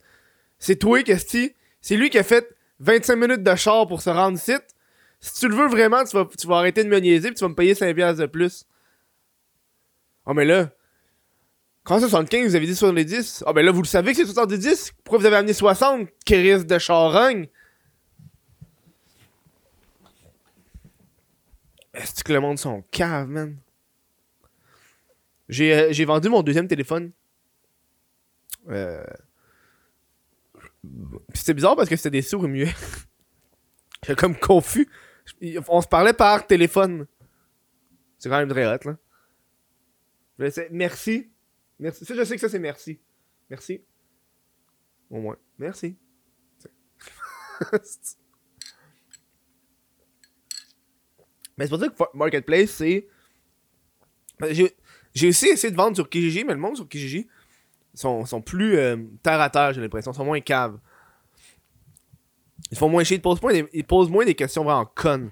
C'est 0.57 0.77
toi, 0.77 1.03
Kesti. 1.03 1.53
C'est 1.81 1.95
lui 1.95 2.09
qui 2.09 2.17
a 2.17 2.23
fait 2.23 2.47
25 2.79 3.15
minutes 3.17 3.43
de 3.43 3.55
char 3.55 3.85
pour 3.87 4.01
se 4.01 4.09
rendre 4.09 4.37
ici. 4.37 4.53
Si 5.19 5.39
tu 5.41 5.47
le 5.47 5.55
veux 5.55 5.67
vraiment, 5.67 6.03
tu 6.05 6.15
vas, 6.17 6.27
tu 6.39 6.47
vas 6.47 6.57
arrêter 6.57 6.83
de 6.83 6.89
me 6.89 6.97
niaiser 6.99 7.27
puis 7.29 7.35
tu 7.35 7.43
vas 7.43 7.49
me 7.49 7.55
payer 7.55 7.75
5 7.75 7.93
piastres 7.95 8.21
de 8.21 8.25
plus. 8.25 8.65
Oh, 10.27 10.33
mais 10.33 10.45
là. 10.45 10.69
Quand 11.85 12.01
c'est 12.01 12.09
75, 12.09 12.49
vous 12.49 12.55
avez 12.55 12.65
dit 12.65 12.75
70. 12.75 13.45
Ah, 13.47 13.53
ben 13.53 13.65
là, 13.65 13.71
vous 13.71 13.81
le 13.81 13.87
savez 13.87 14.11
que 14.11 14.17
c'est 14.17 14.25
70. 14.25 14.91
Pourquoi 15.03 15.19
vous 15.19 15.25
avez 15.25 15.37
amené 15.37 15.53
60? 15.53 16.09
Chris 16.25 16.65
de 16.65 16.77
charogne? 16.77 17.47
Est-ce 21.93 22.25
que 22.25 22.33
le 22.33 22.41
monde 22.41 22.59
sont 22.59 22.83
cave, 22.91 23.29
man? 23.29 23.57
J'ai 25.47 25.73
euh, 25.73 25.87
j'ai 25.91 26.03
vendu 26.03 26.27
mon 26.27 26.43
deuxième 26.43 26.67
téléphone. 26.67 27.11
Euh... 28.69 29.03
C'était 31.33 31.53
bizarre 31.53 31.77
parce 31.77 31.87
que 31.87 31.95
c'était 31.95 32.11
des 32.11 32.21
sourds 32.21 32.49
muets. 32.49 32.75
J'étais 34.03 34.15
comme 34.15 34.35
confus. 34.35 34.89
On 35.69 35.81
se 35.81 35.87
parlait 35.87 36.13
par 36.13 36.45
téléphone. 36.45 37.07
C'est 38.19 38.29
quand 38.29 38.37
même 38.37 38.49
très 38.49 38.65
hot, 38.67 38.79
là. 38.83 38.97
Merci. 40.37 41.31
Merci. 41.79 42.05
Ça, 42.05 42.15
je 42.15 42.23
sais 42.23 42.35
que 42.35 42.41
ça, 42.41 42.49
c'est 42.49 42.59
merci. 42.59 42.99
Merci. 43.49 43.83
Au 45.09 45.19
moins. 45.19 45.37
Merci. 45.57 45.97
Mais 51.57 51.65
c'est 51.65 51.69
pour 51.69 51.79
ça 51.79 51.89
que 51.89 52.17
Marketplace, 52.17 52.69
c'est. 52.69 53.07
J'ai 54.51 54.75
j'ai 55.17 55.29
aussi 55.29 55.47
essayé 55.47 55.71
de 55.71 55.77
vendre 55.77 55.95
sur 55.95 56.07
Kijiji, 56.07 56.43
mais 56.43 56.53
le 56.53 56.59
monde 56.59 56.75
sur 56.75 56.87
Kijiji, 56.87 57.27
sont, 57.95 58.23
sont 58.25 58.39
plus 58.39 58.77
euh, 58.77 58.97
terre 59.23 59.41
à 59.41 59.49
terre, 59.49 59.73
j'ai 59.73 59.81
l'impression. 59.81 60.11
Ils 60.11 60.15
sont 60.15 60.25
moins 60.25 60.39
caves. 60.41 60.77
Ils 62.69 62.77
font 62.77 62.87
moins 62.87 63.03
chier. 63.03 63.17
Ils 63.17 63.21
posent, 63.21 63.41
moins 63.41 63.53
des, 63.53 63.67
ils 63.73 63.83
posent 63.83 64.11
moins 64.11 64.25
des 64.25 64.35
questions 64.35 64.63
vraiment 64.63 64.85
connes. 64.85 65.31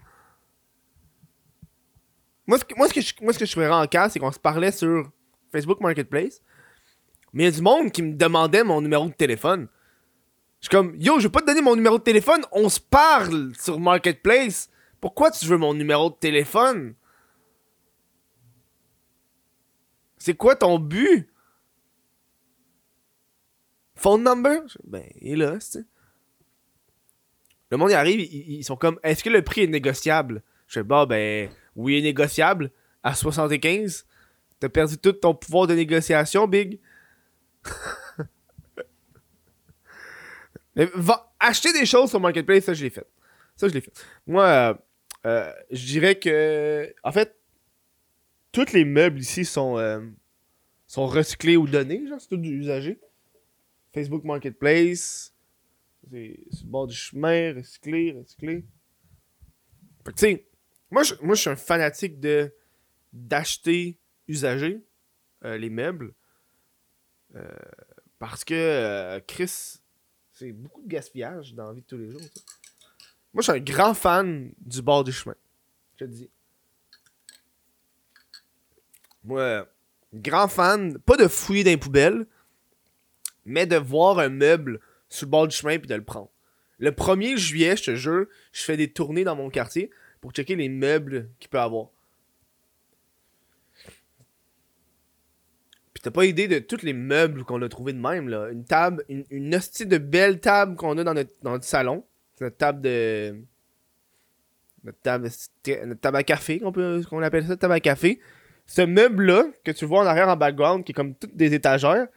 Moi, 2.48 2.60
ce 2.60 2.64
que, 2.64 3.02
je, 3.02 3.14
moi, 3.22 3.34
ce 3.34 3.70
en 3.72 3.88
cas, 3.88 4.10
c'est 4.10 4.20
qu'on 4.20 4.32
se 4.32 4.40
parlait 4.40 4.72
sur 4.72 5.10
Facebook 5.52 5.80
Marketplace. 5.82 6.42
Mais 7.34 7.44
il 7.44 7.46
y 7.46 7.50
a 7.50 7.52
du 7.52 7.62
monde 7.62 7.92
qui 7.92 8.02
me 8.02 8.14
demandait 8.14 8.64
mon 8.64 8.82
numéro 8.82 9.08
de 9.08 9.14
téléphone. 9.14 9.68
Je 10.62 10.68
suis 10.68 10.70
comme, 10.70 10.96
yo, 10.98 11.20
je 11.20 11.28
vais 11.28 11.32
pas 11.32 11.42
te 11.42 11.48
donner 11.48 11.62
mon 11.62 11.76
numéro 11.76 11.98
de 11.98 12.04
téléphone, 12.04 12.42
on 12.52 12.70
se 12.70 12.80
parle 12.80 13.54
sur 13.60 13.80
Marketplace. 13.80 14.70
Pourquoi 15.02 15.32
tu 15.32 15.46
veux 15.46 15.58
mon 15.58 15.74
numéro 15.74 16.10
de 16.10 16.16
téléphone? 16.16 16.96
C'est 20.18 20.34
quoi 20.34 20.56
ton 20.56 20.80
but? 20.80 21.30
Phone 23.96 24.24
number? 24.24 24.62
Ben, 24.84 25.06
il 25.22 25.34
est 25.34 25.46
là. 25.46 25.58
Le 27.70 27.78
monde 27.78 27.92
y 27.92 27.94
arrive, 27.94 28.20
ils, 28.20 28.60
ils 28.60 28.64
sont 28.64 28.76
comme, 28.76 29.00
est-ce 29.04 29.24
que 29.24 29.30
le 29.30 29.44
prix 29.44 29.62
est 29.62 29.68
négociable? 29.68 30.42
Je 30.68 30.80
fais, 30.80 30.84
bah, 30.84 31.06
ben, 31.06 31.50
oui, 31.76 31.94
il 31.94 32.00
est 32.00 32.04
négociable. 32.04 32.72
À 33.04 33.14
75. 33.14 34.06
T'as 34.60 34.70
perdu 34.70 34.98
tout 34.98 35.12
ton 35.14 35.36
pouvoir 35.36 35.68
de 35.68 35.76
négociation, 35.76 36.48
Big. 36.48 36.80
Mais 40.76 40.90
va 40.94 41.34
acheter 41.40 41.72
des 41.74 41.86
choses 41.86 42.10
sur 42.10 42.20
Marketplace, 42.20 42.66
ça, 42.66 42.74
je 42.74 42.84
l'ai 42.84 42.90
fait. 42.90 43.06
Ça, 43.56 43.68
je 43.68 43.74
l'ai 43.74 43.82
fait. 43.82 43.94
Moi, 44.28 44.44
euh, 44.46 44.74
euh, 45.26 45.52
je 45.72 45.86
dirais 45.86 46.16
que. 46.16 46.94
En 47.04 47.12
fait, 47.12 47.36
tous 48.52 48.74
les 48.74 48.86
meubles 48.86 49.20
ici 49.20 49.46
sont, 49.46 49.78
euh, 49.78 50.02
sont 50.88 51.08
recyclés 51.08 51.58
ou 51.58 51.68
donnés. 51.68 52.08
Genre, 52.08 52.20
c'est 52.20 52.30
tout 52.30 52.38
du. 52.38 52.66
Facebook 53.94 54.24
Marketplace. 54.24 55.34
C'est 56.12 56.18
le 56.18 56.68
bord 56.68 56.88
du 56.88 56.96
chemin, 56.96 57.54
recyclé, 57.54 58.12
recyclé. 58.12 58.66
Fait 60.06 60.12
que, 60.12 60.18
tu 60.18 60.20
sais, 60.20 60.48
moi, 60.92 61.04
je, 61.04 61.16
moi, 61.22 61.36
je 61.36 61.42
suis 61.42 61.50
un 61.50 61.56
fanatique 61.56 62.20
de 62.20 62.54
d'acheter 63.14 63.98
usagé 64.28 64.82
les 65.42 65.70
meubles. 65.70 66.14
parce 68.20 68.44
que 68.44 69.20
Chris, 69.28 69.80
c'est 70.34 70.52
beaucoup 70.52 70.82
de 70.82 70.88
gaspillage 70.88 71.54
dans 71.54 71.68
la 71.68 71.74
vie 71.74 71.82
de 71.82 71.86
tous 71.86 71.98
les 71.98 72.10
jours. 72.10 72.22
Moi, 73.34 73.42
je 73.42 73.52
suis 73.52 73.60
un 73.60 73.64
grand 73.64 73.94
fan 73.94 74.52
du 74.60 74.82
bord 74.82 75.04
du 75.04 75.12
chemin. 75.12 75.36
Je 75.94 76.06
te 76.06 76.10
dis. 76.10 76.30
Moi, 79.24 79.68
grand 80.14 80.48
fan, 80.48 80.98
pas 81.00 81.18
de 81.18 81.28
fouiller 81.28 81.64
dans 81.64 81.72
les 81.72 81.78
poubelles, 81.78 82.26
mais 83.46 83.66
de 83.66 83.78
voir 83.78 84.20
un 84.20 84.30
meuble 84.30 84.80
sur 85.10 85.26
le 85.26 85.32
bord 85.32 85.48
du 85.48 85.56
chemin 85.56 85.78
puis 85.78 85.88
de 85.88 85.96
le 85.96 86.04
prendre. 86.04 86.30
Le 86.78 86.92
1er 86.92 87.38
juillet, 87.38 87.78
je 87.78 87.84
te 87.84 87.96
jure, 87.96 88.26
je 88.52 88.64
fais 88.64 88.78
des 88.78 88.92
tournées 88.92 89.24
dans 89.24 89.36
mon 89.36 89.50
quartier 89.50 89.90
pour 90.26 90.32
checker 90.32 90.56
les 90.56 90.70
meubles 90.70 91.30
qu'il 91.40 91.50
peut 91.50 91.60
avoir. 91.60 91.90
Puis 95.94 96.02
t'as 96.02 96.10
pas 96.10 96.26
idée 96.26 96.48
de 96.48 96.58
tous 96.58 96.82
les 96.82 96.94
meubles 96.94 97.44
qu'on 97.44 97.62
a 97.62 97.70
trouvé 97.70 97.94
de 97.94 98.00
même, 98.00 98.28
là. 98.28 98.50
Une 98.50 98.66
table, 98.66 99.06
une, 99.08 99.24
une 99.30 99.54
hostie 99.54 99.86
de 99.86 100.00
belle 100.00 100.40
table 100.40 100.78
qu'on 100.78 100.98
a 100.98 101.04
dans 101.04 101.14
notre, 101.14 101.30
dans 101.44 101.52
notre 101.52 101.66
salon. 101.66 102.04
C'est 102.34 102.46
notre 102.46 102.58
table 102.58 102.82
de. 102.82 103.36
Notre 104.84 105.00
table, 105.02 105.30
notre 105.86 106.02
table 106.02 106.18
à 106.18 106.24
café, 106.24 106.60
qu'on 106.60 107.22
appelle 107.22 107.46
ça, 107.46 107.56
table 107.56 107.74
à 107.74 107.80
café. 107.80 108.20
Ce 108.66 108.82
meuble-là, 108.82 109.46
que 109.64 109.70
tu 109.70 109.86
vois 109.86 110.02
en 110.02 110.08
arrière 110.08 110.28
en 110.28 110.38
background, 110.38 110.84
qui 110.86 110.92
est 110.92 110.96
comme 110.96 111.14
toutes 111.14 111.36
des 111.36 111.54
étagères. 111.54 112.08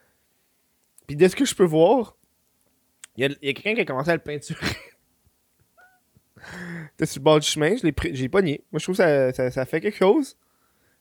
Puis 1.06 1.14
de 1.14 1.28
ce 1.28 1.36
que 1.36 1.44
je 1.44 1.54
peux 1.54 1.66
voir, 1.66 2.16
il 3.18 3.24
y 3.24 3.26
a, 3.26 3.28
a 3.28 3.52
quelqu'un 3.52 3.74
qui 3.74 3.82
a 3.82 3.84
commencé 3.84 4.08
à 4.08 4.14
le 4.14 4.22
peinturer. 4.22 4.64
T'es 6.98 7.06
sur 7.06 7.20
le 7.20 7.24
bord 7.24 7.38
du 7.38 7.46
chemin, 7.46 7.76
je 7.76 7.84
l'ai 7.84 7.92
pris, 7.92 8.14
j'ai 8.14 8.28
pogné. 8.28 8.64
Moi, 8.72 8.80
je 8.80 8.84
trouve 8.84 8.96
que 8.96 9.32
ça, 9.32 9.50
ça, 9.50 9.64
fait 9.64 9.80
quelque 9.80 9.96
chose. 9.96 10.36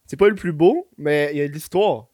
C'est 0.06 0.16
pas 0.16 0.30
le 0.30 0.36
plus 0.36 0.54
beau, 0.54 0.88
mais 0.98 1.32
il 1.34 1.38
y 1.38 1.42
a 1.42 1.48
de 1.48 1.51
l'histoire. 1.51 2.08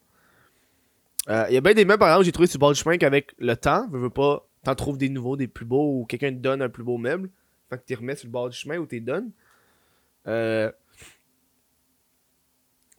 Euh, 1.28 1.44
il 1.50 1.54
y 1.54 1.58
a 1.58 1.60
bien 1.60 1.74
des 1.74 1.84
meubles, 1.84 1.98
par 1.98 2.08
exemple, 2.08 2.24
j'ai 2.24 2.32
trouvé 2.32 2.48
sur 2.48 2.56
le 2.56 2.60
bord 2.60 2.72
du 2.72 2.80
chemin 2.80 2.96
qu'avec 2.96 3.34
le 3.38 3.54
temps, 3.56 3.86
je 3.92 3.98
veux 3.98 4.10
pas, 4.10 4.48
t'en 4.64 4.74
trouves 4.74 4.96
des 4.96 5.10
nouveaux, 5.10 5.36
des 5.36 5.48
plus 5.48 5.66
beaux, 5.66 6.00
ou 6.00 6.06
quelqu'un 6.06 6.30
te 6.30 6.38
donne 6.38 6.62
un 6.62 6.70
plus 6.70 6.82
beau 6.82 6.96
meuble. 6.96 7.30
Fait 7.68 7.76
que 7.76 7.82
tu 7.86 7.94
remets 7.94 8.16
sur 8.16 8.26
le 8.26 8.32
bord 8.32 8.48
du 8.48 8.56
chemin 8.56 8.78
ou 8.78 8.86
tu 8.86 9.00
donnes. 9.02 9.30
Euh... 10.26 10.72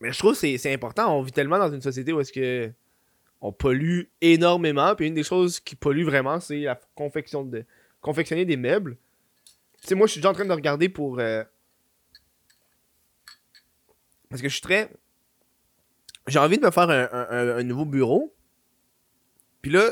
Mais 0.02 0.12
je 0.12 0.20
trouve 0.20 0.40
que 0.40 0.58
c'est 0.58 0.74
important. 0.74 1.18
On 1.18 1.24
vit 1.24 1.32
tellement 1.32 1.58
dans 1.58 1.72
une 1.72 1.82
société 1.82 2.14
où 2.14 2.20
est-ce 2.20 2.32
que 2.32 2.72
on 3.42 3.52
pollue 3.52 4.04
énormément. 4.22 4.96
Puis 4.96 5.08
une 5.08 5.14
des 5.16 5.24
choses 5.24 5.60
qui 5.60 5.76
pollue 5.76 6.04
vraiment, 6.04 6.40
c'est 6.40 6.62
la 6.62 6.80
confection 6.94 7.44
de 7.44 7.66
confectionner 8.02 8.46
des 8.46 8.58
meubles. 8.58 8.98
Tu 9.82 9.88
sais, 9.90 9.96
moi, 9.96 10.08
je 10.08 10.14
suis 10.14 10.20
déjà 10.20 10.30
en 10.30 10.34
train 10.34 10.46
de 10.46 10.54
regarder 10.54 10.90
pour. 10.90 11.20
Euh... 11.20 11.44
Parce 14.30 14.42
que 14.42 14.50
je 14.50 14.54
suis 14.54 14.62
très. 14.62 14.92
J'ai 16.28 16.40
envie 16.40 16.58
de 16.58 16.66
me 16.66 16.72
faire 16.72 16.90
un, 16.90 17.64
nouveau 17.64 17.86
bureau. 17.86 18.34
Puis 19.62 19.72
là, 19.72 19.92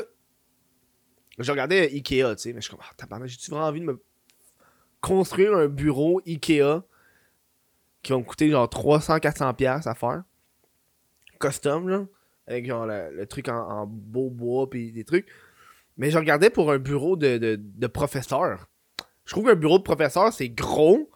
j'ai 1.38 1.52
regardé 1.52 1.78
Ikea, 1.78 2.34
tu 2.34 2.42
sais, 2.42 2.52
mais 2.52 2.60
je 2.60 2.68
suis 2.68 2.76
comme, 2.76 2.80
ah, 2.82 3.26
j'ai-tu 3.26 3.50
vraiment 3.50 3.66
envie 3.66 3.80
de 3.80 3.86
me 3.86 4.02
construire 5.00 5.54
un 5.54 5.68
bureau 5.68 6.20
Ikea 6.26 6.82
qui 8.02 8.12
va 8.12 8.18
me 8.18 8.24
coûter 8.24 8.50
genre 8.50 8.68
300-400$ 8.68 9.88
à 9.88 9.94
faire? 9.94 10.24
Custom, 11.40 11.88
là. 11.88 12.06
Avec 12.46 12.66
genre 12.66 12.86
le, 12.86 13.24
truc 13.26 13.48
en, 13.48 13.86
beau 13.86 14.28
bois 14.28 14.68
puis 14.68 14.92
des 14.92 15.04
trucs. 15.04 15.26
Mais 15.96 16.10
je 16.10 16.18
regardais 16.18 16.50
pour 16.50 16.70
un 16.72 16.78
bureau 16.78 17.16
de, 17.16 17.38
de, 17.38 17.58
de 17.58 17.86
professeur. 17.86 18.68
Je 19.24 19.32
trouve 19.32 19.46
qu'un 19.46 19.54
bureau 19.54 19.78
de 19.78 19.82
professeur, 19.82 20.32
c'est 20.32 20.48
gros. 20.48 21.10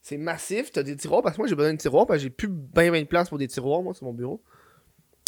C'est 0.00 0.18
massif. 0.18 0.70
T'as 0.70 0.82
des 0.82 0.96
tiroirs. 0.96 1.22
Parce 1.22 1.36
que 1.36 1.40
moi, 1.40 1.48
j'ai 1.48 1.54
besoin 1.54 1.72
de 1.72 1.78
tiroirs. 1.78 2.06
Parce 2.06 2.18
que 2.18 2.24
j'ai 2.24 2.30
plus 2.30 2.48
bien, 2.48 2.90
bien 2.90 3.02
de 3.02 3.06
place 3.06 3.28
pour 3.28 3.38
des 3.38 3.48
tiroirs, 3.48 3.82
moi, 3.82 3.94
sur 3.94 4.04
mon 4.04 4.12
bureau. 4.12 4.42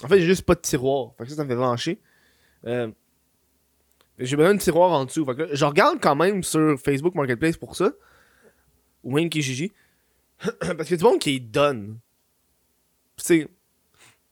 En 0.04 0.08
fait, 0.08 0.20
j'ai 0.20 0.26
juste 0.26 0.42
pas 0.42 0.54
de 0.54 0.60
tiroirs. 0.60 1.14
Fait 1.16 1.24
que 1.24 1.30
ça, 1.30 1.36
ça 1.36 1.44
me 1.44 1.48
fait 1.48 1.54
vancher. 1.54 2.00
Euh, 2.66 2.90
j'ai 4.18 4.36
besoin 4.36 4.54
de 4.54 4.60
tiroir 4.60 4.92
en 4.92 5.04
dessous. 5.06 5.24
Fait 5.24 5.34
que 5.34 5.54
je 5.54 5.64
regarde 5.64 5.98
quand 6.00 6.14
même 6.14 6.42
sur 6.42 6.78
Facebook 6.78 7.14
Marketplace 7.14 7.56
pour 7.56 7.76
ça. 7.76 7.92
Ou 9.02 9.14
même 9.14 9.30
Kijiji. 9.30 9.72
Parce 10.60 10.92
a 10.92 10.96
du 10.96 11.04
monde 11.04 11.18
qui 11.18 11.40
donne. 11.40 11.98
Tu 13.16 13.48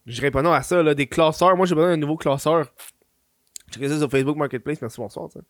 je 0.06 0.20
réponds 0.20 0.42
non 0.42 0.52
à 0.52 0.62
ça, 0.62 0.82
là, 0.82 0.94
des 0.94 1.06
classeurs. 1.06 1.56
Moi, 1.56 1.64
j'ai 1.64 1.74
besoin 1.74 1.90
d'un 1.90 1.96
nouveau 1.96 2.16
classeur. 2.16 2.70
J'ai 3.72 3.88
ça 3.88 3.98
sur 3.98 4.10
Facebook 4.10 4.36
Marketplace. 4.36 4.82
Merci, 4.82 5.00
bonsoir. 5.00 5.30
Mais 5.34 5.42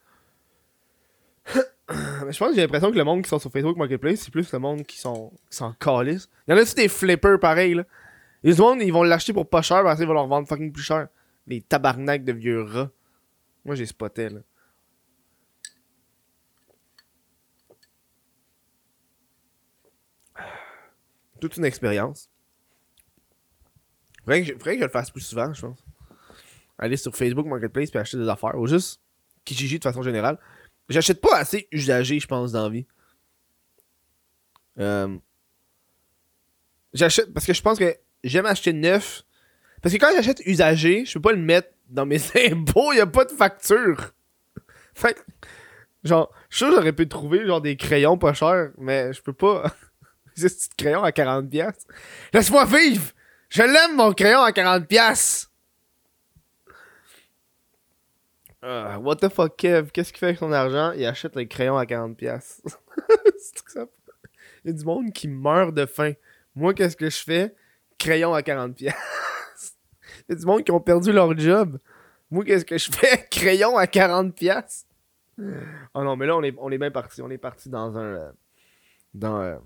je 2.30 2.38
pense 2.38 2.48
que 2.50 2.54
j'ai 2.54 2.62
l'impression 2.62 2.90
que 2.90 2.96
le 2.96 3.04
monde 3.04 3.22
qui 3.22 3.28
sont 3.28 3.38
sur 3.38 3.50
Facebook 3.50 3.76
Marketplace, 3.76 4.20
c'est 4.20 4.30
plus 4.30 4.52
le 4.52 4.58
monde 4.58 4.84
qui 4.84 4.98
sont, 4.98 5.32
sont 5.50 5.72
calices. 5.74 6.28
Il 6.46 6.52
y 6.52 6.54
en 6.54 6.58
a 6.58 6.62
aussi 6.62 6.74
des 6.74 6.88
flippers 6.88 7.38
pareils, 7.38 7.74
là? 7.74 7.84
Les 8.42 8.56
monde, 8.56 8.82
ils 8.82 8.92
vont 8.92 9.02
l'acheter 9.02 9.32
pour 9.32 9.48
pas 9.48 9.62
cher, 9.62 9.82
parce 9.82 9.98
qu'ils 9.98 10.06
vont 10.06 10.12
leur 10.12 10.26
vendre 10.26 10.46
fucking 10.46 10.70
plus 10.70 10.82
cher. 10.82 11.08
Les 11.46 11.62
tabarnaks 11.62 12.24
de 12.24 12.32
vieux 12.32 12.62
rats. 12.62 12.90
Moi, 13.64 13.74
j'ai 13.74 13.86
spoté, 13.86 14.28
là. 14.28 14.40
Toute 21.40 21.56
une 21.56 21.64
expérience. 21.64 22.28
Faudrait 24.24 24.42
que, 24.42 24.52
faudrait 24.52 24.74
que 24.74 24.80
je 24.80 24.86
le 24.86 24.90
fasse 24.90 25.10
plus 25.10 25.22
souvent, 25.22 25.52
je 25.54 25.62
pense. 25.62 25.82
Aller 26.78 26.98
sur 26.98 27.16
Facebook 27.16 27.46
Marketplace 27.46 27.90
puis 27.90 27.98
acheter 27.98 28.18
des 28.18 28.28
affaires. 28.28 28.58
Ou 28.58 28.66
juste 28.66 29.00
Kijiji 29.44 29.78
de 29.78 29.84
façon 29.84 30.02
générale. 30.02 30.38
J'achète 30.88 31.20
pas 31.20 31.36
assez 31.36 31.68
usagé, 31.72 32.20
je 32.20 32.26
pense, 32.26 32.52
dans 32.52 32.68
vie. 32.68 32.86
Euh, 34.78 35.16
j'achète 36.92 37.32
parce 37.32 37.46
que 37.46 37.54
je 37.54 37.62
pense 37.62 37.78
que 37.78 37.96
j'aime 38.22 38.46
acheter 38.46 38.72
neuf. 38.72 39.22
Parce 39.82 39.94
que 39.94 40.00
quand 40.00 40.12
j'achète 40.14 40.40
usagé, 40.46 41.04
je 41.04 41.14
peux 41.14 41.20
pas 41.20 41.32
le 41.32 41.38
mettre 41.38 41.68
dans 41.88 42.06
mes 42.06 42.20
impôts, 42.50 42.92
il 42.92 43.00
a 43.00 43.06
pas 43.06 43.24
de 43.24 43.32
facture. 43.32 44.12
fait 44.94 45.16
genre, 46.02 46.30
je 46.50 46.56
suis 46.56 46.66
sûr 46.66 46.74
j'aurais 46.74 46.92
pu 46.92 47.08
trouver 47.08 47.46
genre 47.46 47.60
des 47.60 47.76
crayons 47.76 48.18
pas 48.18 48.34
chers, 48.34 48.70
mais 48.78 49.12
je 49.12 49.22
peux 49.22 49.32
pas. 49.32 49.74
Ces 50.36 50.48
petits 50.48 50.68
crayons 50.76 51.02
à 51.04 51.12
40 51.12 51.48
pièces. 51.48 51.86
Laisse-moi 52.32 52.64
vivre. 52.64 53.12
Je 53.48 53.62
l'aime 53.62 53.96
mon 53.96 54.12
crayon 54.12 54.42
à 54.42 54.52
40 54.52 54.88
pièces. 58.64 58.98
what 59.02 59.16
the 59.16 59.28
fuck, 59.28 59.56
Kev? 59.56 59.90
Qu'est-ce 59.92 60.12
qu'il 60.12 60.20
fait 60.20 60.26
avec 60.26 60.38
son 60.38 60.52
argent? 60.52 60.92
Il 60.92 61.04
achète 61.06 61.36
les 61.36 61.46
crayons 61.46 61.76
à 61.76 61.86
40 61.86 62.16
pièces. 62.16 62.62
Il 64.64 64.70
y 64.70 64.70
a 64.70 64.72
du 64.72 64.84
monde 64.84 65.12
qui 65.12 65.28
meurt 65.28 65.74
de 65.74 65.84
faim. 65.84 66.12
Moi, 66.54 66.72
qu'est-ce 66.72 66.96
que 66.96 67.10
je 67.10 67.22
fais? 67.22 67.54
Crayon 67.98 68.32
à 68.32 68.42
40 68.42 68.74
pièces. 68.74 68.94
Il 70.28 70.32
y 70.32 70.32
a 70.32 70.36
du 70.36 70.46
monde 70.46 70.64
qui 70.64 70.70
ont 70.70 70.80
perdu 70.80 71.12
leur 71.12 71.36
job. 71.38 71.78
Moi, 72.30 72.44
qu'est-ce 72.44 72.64
que 72.64 72.78
je 72.78 72.90
fais? 72.90 73.26
Crayon 73.30 73.76
à 73.76 73.86
40 73.86 74.34
pièces. 74.34 74.86
Oh 75.38 76.02
non, 76.02 76.16
mais 76.16 76.26
là, 76.26 76.36
on 76.36 76.42
est, 76.42 76.54
on 76.58 76.70
est 76.70 76.78
bien 76.78 76.90
parti. 76.90 77.20
On 77.20 77.30
est 77.30 77.38
parti 77.38 77.68
dans 77.68 77.96
un... 77.96 78.14
Euh, 78.14 78.30
euh, 79.22 79.58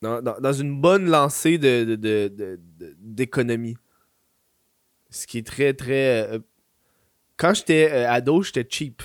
dans, 0.00 0.22
dans, 0.22 0.40
dans, 0.40 0.52
une 0.52 0.80
bonne 0.80 1.08
lancée 1.08 1.58
de, 1.58 2.58
d'économie. 2.98 3.76
Ce 5.10 5.26
qui 5.26 5.38
est 5.38 5.46
très, 5.46 5.74
très. 5.74 6.40
Quand 7.36 7.54
j'étais 7.54 7.90
ado, 8.04 8.42
j'étais 8.42 8.66
cheap. 8.68 9.02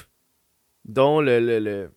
Dont 0.85 1.21
le, 1.21 1.39
le, 1.39 1.59
le, 1.59 1.91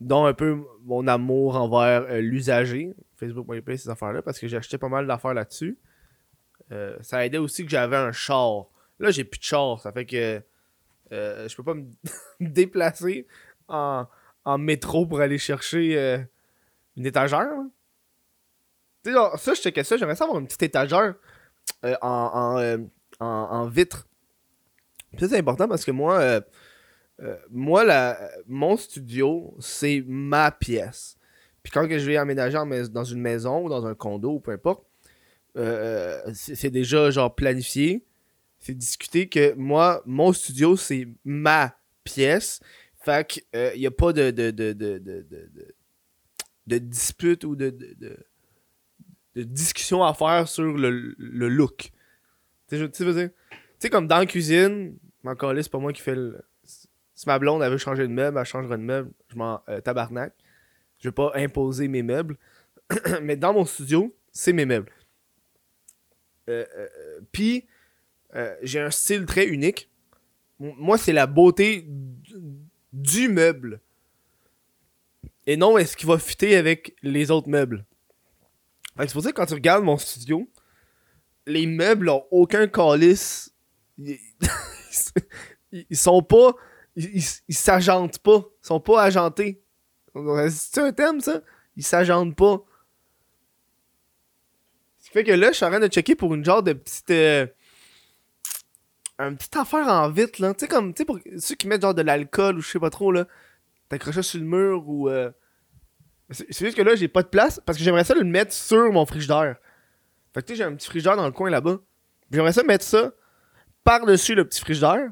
dont 0.00 0.24
un 0.24 0.32
peu 0.32 0.64
mon 0.82 1.06
amour 1.06 1.56
envers 1.56 2.06
l'usager, 2.20 2.94
Facebook 3.16 3.46
Marketplace, 3.46 3.82
ces 3.82 3.90
affaires-là, 3.90 4.22
parce 4.22 4.38
que 4.38 4.54
acheté 4.54 4.78
pas 4.78 4.88
mal 4.88 5.06
d'affaires 5.06 5.34
là-dessus. 5.34 5.78
ça 7.02 7.18
a 7.18 7.26
aidé 7.26 7.38
aussi 7.38 7.64
que 7.64 7.70
j'avais 7.70 7.96
un 7.96 8.12
char. 8.12 8.66
Là, 9.00 9.10
j'ai 9.10 9.24
plus 9.24 9.38
de 9.38 9.44
char, 9.44 9.80
ça 9.80 9.92
fait 9.92 10.06
que 10.06 10.42
je 11.10 11.56
peux 11.56 11.62
pas 11.62 11.74
me 11.74 11.90
déplacer 12.40 13.26
en, 13.68 14.06
métro 14.58 15.04
pour 15.04 15.20
aller 15.20 15.38
chercher 15.38 16.24
une 16.96 17.06
étagère. 17.06 17.50
Tu 19.04 19.12
sais, 19.12 19.18
ça, 19.36 19.54
je 19.54 19.60
checkais 19.60 19.84
ça. 19.84 19.96
J'aimerais 19.96 20.16
ça 20.16 20.24
avoir 20.24 20.40
une 20.40 20.46
petite 20.46 20.62
étagère 20.62 21.14
euh, 21.84 21.94
euh, 22.02 22.78
en, 23.20 23.66
vitre. 23.66 24.08
C'est 25.18 25.38
important 25.38 25.68
parce 25.68 25.84
que 25.84 25.90
moi, 25.90 26.20
euh, 26.20 26.40
moi 27.50 27.84
la, 27.84 28.30
mon 28.46 28.76
studio, 28.76 29.54
c'est 29.60 30.04
ma 30.06 30.50
pièce. 30.50 31.16
Puis 31.62 31.72
quand 31.72 31.86
je 31.88 32.06
vais 32.06 32.16
aménager 32.16 32.58
dans 32.90 33.04
une 33.04 33.20
maison 33.20 33.64
ou 33.64 33.68
dans 33.68 33.86
un 33.86 33.94
condo 33.94 34.32
ou 34.34 34.40
peu 34.40 34.52
importe, 34.52 34.84
c'est 36.34 36.70
déjà 36.70 37.10
genre 37.10 37.34
planifié. 37.34 38.04
C'est 38.58 38.74
discuté 38.74 39.28
que 39.28 39.54
moi, 39.54 40.02
mon 40.04 40.32
studio, 40.32 40.76
c'est 40.76 41.08
ma 41.24 41.74
pièce. 42.02 42.60
Fait 43.02 43.26
qu'il 43.26 43.44
n'y 43.76 43.86
a 43.86 43.90
pas 43.90 44.12
de, 44.12 44.30
de, 44.30 44.50
de, 44.50 44.72
de 44.72 45.74
de 46.66 46.78
dispute 46.78 47.44
ou 47.44 47.56
de, 47.56 47.76
discussion 49.34 50.02
à 50.02 50.14
faire 50.14 50.48
sur 50.48 50.62
le, 50.64 51.14
le 51.18 51.48
look. 51.48 51.90
Tu 52.68 52.78
sais, 53.78 53.90
comme 53.90 54.06
dans 54.06 54.18
la 54.18 54.26
cuisine, 54.26 54.96
encore 55.30 55.52
là, 55.52 55.62
c'est 55.62 55.70
pas 55.70 55.78
moi 55.78 55.92
qui 55.92 56.02
fais 56.02 56.14
le. 56.14 56.44
Si 56.64 57.26
ma 57.26 57.38
blonde 57.38 57.62
avait 57.62 57.78
changé 57.78 58.02
de 58.02 58.12
meuble, 58.12 58.38
elle 58.38 58.44
changerait 58.44 58.76
de 58.76 58.82
meuble, 58.82 59.10
je 59.28 59.36
m'en 59.36 59.62
euh, 59.68 59.80
tabarnak. 59.80 60.34
Je 60.98 61.08
vais 61.08 61.12
pas 61.12 61.32
imposer 61.34 61.86
mes 61.88 62.02
meubles. 62.02 62.36
Mais 63.22 63.36
dans 63.36 63.52
mon 63.52 63.64
studio, 63.64 64.14
c'est 64.32 64.52
mes 64.52 64.66
meubles. 64.66 64.90
Euh, 66.50 66.64
euh, 66.76 67.20
Puis, 67.30 67.66
j'ai 68.62 68.80
un 68.80 68.90
style 68.90 69.26
très 69.26 69.46
unique. 69.46 69.88
Moi, 70.58 70.98
c'est 70.98 71.12
la 71.12 71.26
beauté 71.26 71.86
du 72.92 73.28
meuble 73.28 73.80
et 75.46 75.56
non 75.56 75.76
est-ce 75.78 75.96
qu'il 75.96 76.08
va 76.08 76.18
fitter 76.18 76.56
avec 76.56 76.96
les 77.02 77.30
autres 77.30 77.48
meubles? 77.48 77.84
c'est 78.98 79.12
pour 79.12 79.22
ça 79.22 79.32
que 79.32 79.36
quand 79.36 79.46
tu 79.46 79.54
regardes 79.54 79.84
mon 79.84 79.96
studio, 79.98 80.48
les 81.46 81.66
meubles 81.66 82.08
ont 82.08 82.24
aucun 82.30 82.68
calice. 82.68 83.52
Ils, 85.72 85.96
sont 85.96 86.22
pas. 86.22 86.54
Ils 86.96 87.22
s'agentent 87.50 88.18
pas. 88.18 88.44
Ils 88.62 88.66
sont 88.66 88.80
pas 88.80 89.02
agentés. 89.02 89.62
C'est 90.50 90.78
un 90.78 90.92
thème 90.92 91.20
ça? 91.20 91.40
Ils 91.76 91.84
s'agentent 91.84 92.36
pas. 92.36 92.62
Ce 94.98 95.06
qui 95.06 95.12
fait 95.12 95.24
que 95.24 95.32
là, 95.32 95.48
je 95.48 95.56
suis 95.56 95.64
en 95.64 95.70
train 95.70 95.80
de 95.80 95.88
checker 95.88 96.14
pour 96.14 96.34
une 96.34 96.44
genre 96.44 96.62
de 96.62 96.72
petite. 96.72 97.10
Euh, 97.10 97.46
un 99.18 99.34
petite 99.34 99.56
affaire 99.56 99.86
en 99.88 100.08
vite 100.10 100.38
là. 100.38 100.54
Tu 100.54 100.60
sais, 100.60 100.68
comme. 100.68 100.94
Tu 100.94 100.98
sais, 100.98 101.04
pour 101.04 101.18
ceux 101.38 101.56
qui 101.56 101.66
mettent 101.66 101.82
genre 101.82 101.94
de 101.94 102.02
l'alcool 102.02 102.58
ou 102.58 102.60
je 102.60 102.70
sais 102.70 102.78
pas 102.78 102.90
trop 102.90 103.10
là 103.10 103.26
t'accroches 103.88 104.20
sur 104.20 104.40
le 104.40 104.46
mur 104.46 104.88
ou. 104.88 105.08
Euh, 105.08 105.30
c'est 106.30 106.64
juste 106.64 106.76
que 106.76 106.82
là, 106.82 106.94
j'ai 106.94 107.08
pas 107.08 107.22
de 107.22 107.28
place 107.28 107.60
parce 107.64 107.76
que 107.76 107.84
j'aimerais 107.84 108.04
ça 108.04 108.14
le 108.14 108.24
mettre 108.24 108.52
sur 108.52 108.90
mon 108.92 109.04
frigidaire. 109.04 109.56
Fait 110.32 110.40
que 110.40 110.46
tu 110.46 110.52
sais, 110.52 110.56
j'ai 110.58 110.64
un 110.64 110.74
petit 110.74 110.88
frigidaire 110.88 111.16
dans 111.16 111.26
le 111.26 111.32
coin 111.32 111.50
là-bas. 111.50 111.78
J'aimerais 112.30 112.52
ça 112.52 112.62
mettre 112.62 112.84
ça 112.84 113.12
par-dessus 113.84 114.34
le 114.34 114.46
petit 114.46 114.60
frigidaire 114.60 115.10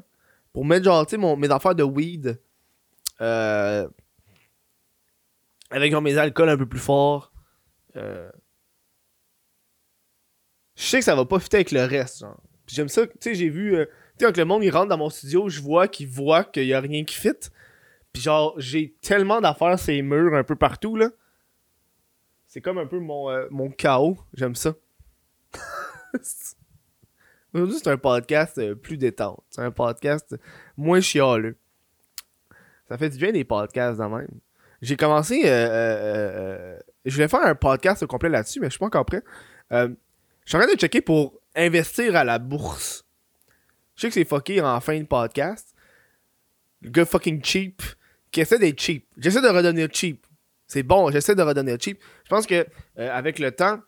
pour 0.51 0.65
mettre 0.65 0.85
genre, 0.85 1.05
tu 1.05 1.17
mes 1.17 1.51
affaires 1.51 1.75
de 1.75 1.83
weed. 1.83 2.39
Euh, 3.21 3.87
avec 5.69 5.93
mes 5.93 6.17
alcools 6.17 6.49
un 6.49 6.57
peu 6.57 6.67
plus 6.67 6.79
forts. 6.79 7.31
Euh, 7.95 8.29
je 10.75 10.83
sais 10.83 10.99
que 10.99 11.05
ça 11.05 11.15
va 11.15 11.25
pas 11.25 11.39
fitter 11.39 11.57
avec 11.57 11.71
le 11.71 11.83
reste, 11.83 12.25
j'aime 12.67 12.89
ça, 12.89 13.05
tu 13.05 13.13
sais, 13.19 13.35
j'ai 13.35 13.49
vu. 13.49 13.71
tu 14.17 14.25
sais, 14.25 14.25
quand 14.25 14.37
le 14.37 14.45
monde 14.45 14.63
rentre 14.69 14.87
dans 14.87 14.97
mon 14.97 15.09
studio, 15.09 15.49
je 15.49 15.61
vois 15.61 15.87
qu'il 15.87 16.07
voit 16.07 16.43
qu'il 16.43 16.65
y 16.65 16.73
a 16.73 16.79
rien 16.79 17.03
qui 17.03 17.15
fit. 17.15 17.29
Pis 18.11 18.21
genre, 18.21 18.53
j'ai 18.57 18.95
tellement 19.01 19.41
d'affaires 19.41 19.79
ces 19.79 20.01
murs 20.01 20.35
un 20.35 20.43
peu 20.43 20.55
partout, 20.55 20.95
là. 20.95 21.09
C'est 22.47 22.61
comme 22.61 22.77
un 22.77 22.85
peu 22.85 22.97
euh, 22.97 23.47
mon 23.49 23.71
chaos. 23.71 24.17
J'aime 24.35 24.53
ça. 24.53 24.75
Aujourd'hui, 27.53 27.77
c'est 27.77 27.89
un 27.89 27.97
podcast 27.97 28.57
euh, 28.57 28.75
plus 28.75 28.97
détente. 28.97 29.43
C'est 29.49 29.61
un 29.61 29.71
podcast 29.71 30.35
moins 30.77 31.01
chialeux. 31.01 31.57
Ça 32.87 32.97
fait 32.97 33.09
du 33.09 33.17
bien 33.17 33.31
des 33.31 33.43
podcasts 33.43 33.99
de 33.99 34.05
même. 34.05 34.27
J'ai 34.81 34.97
commencé. 34.97 35.43
Euh, 35.45 36.77
je 37.05 37.13
voulais 37.13 37.27
faire 37.27 37.43
un 37.43 37.55
podcast 37.55 38.03
au 38.03 38.07
complet 38.07 38.29
là-dessus, 38.29 38.59
mais 38.59 38.67
je 38.67 38.71
suis 38.71 38.79
pas 38.79 38.87
encore 38.87 39.05
prêt. 39.05 39.23
je 39.71 39.87
suis 40.45 40.57
en 40.57 40.61
train 40.61 40.73
de 40.73 40.77
checker 40.77 41.01
pour 41.01 41.39
investir 41.55 42.15
à 42.15 42.23
la 42.23 42.39
bourse. 42.39 43.05
Je 43.95 44.01
sais 44.01 44.07
que 44.07 44.13
c'est 44.13 44.25
fucké 44.25 44.61
en 44.61 44.79
fin 44.81 44.99
de 44.99 45.05
podcast. 45.05 45.73
Le 46.81 46.89
gars 46.89 47.05
fucking 47.05 47.43
cheap 47.43 47.81
qui 48.31 48.41
essaie 48.41 48.59
d'être 48.59 48.79
cheap. 48.79 49.07
J'essaie 49.17 49.41
de 49.41 49.47
redonner 49.47 49.87
cheap. 49.91 50.25
C'est 50.67 50.83
bon, 50.83 51.11
j'essaie 51.11 51.35
de 51.35 51.41
redonner 51.41 51.77
cheap. 51.79 52.01
Je 52.25 52.29
pense 52.29 52.45
que 52.45 52.65
euh, 52.97 53.11
avec 53.11 53.39
le 53.39 53.51
temps, 53.51 53.79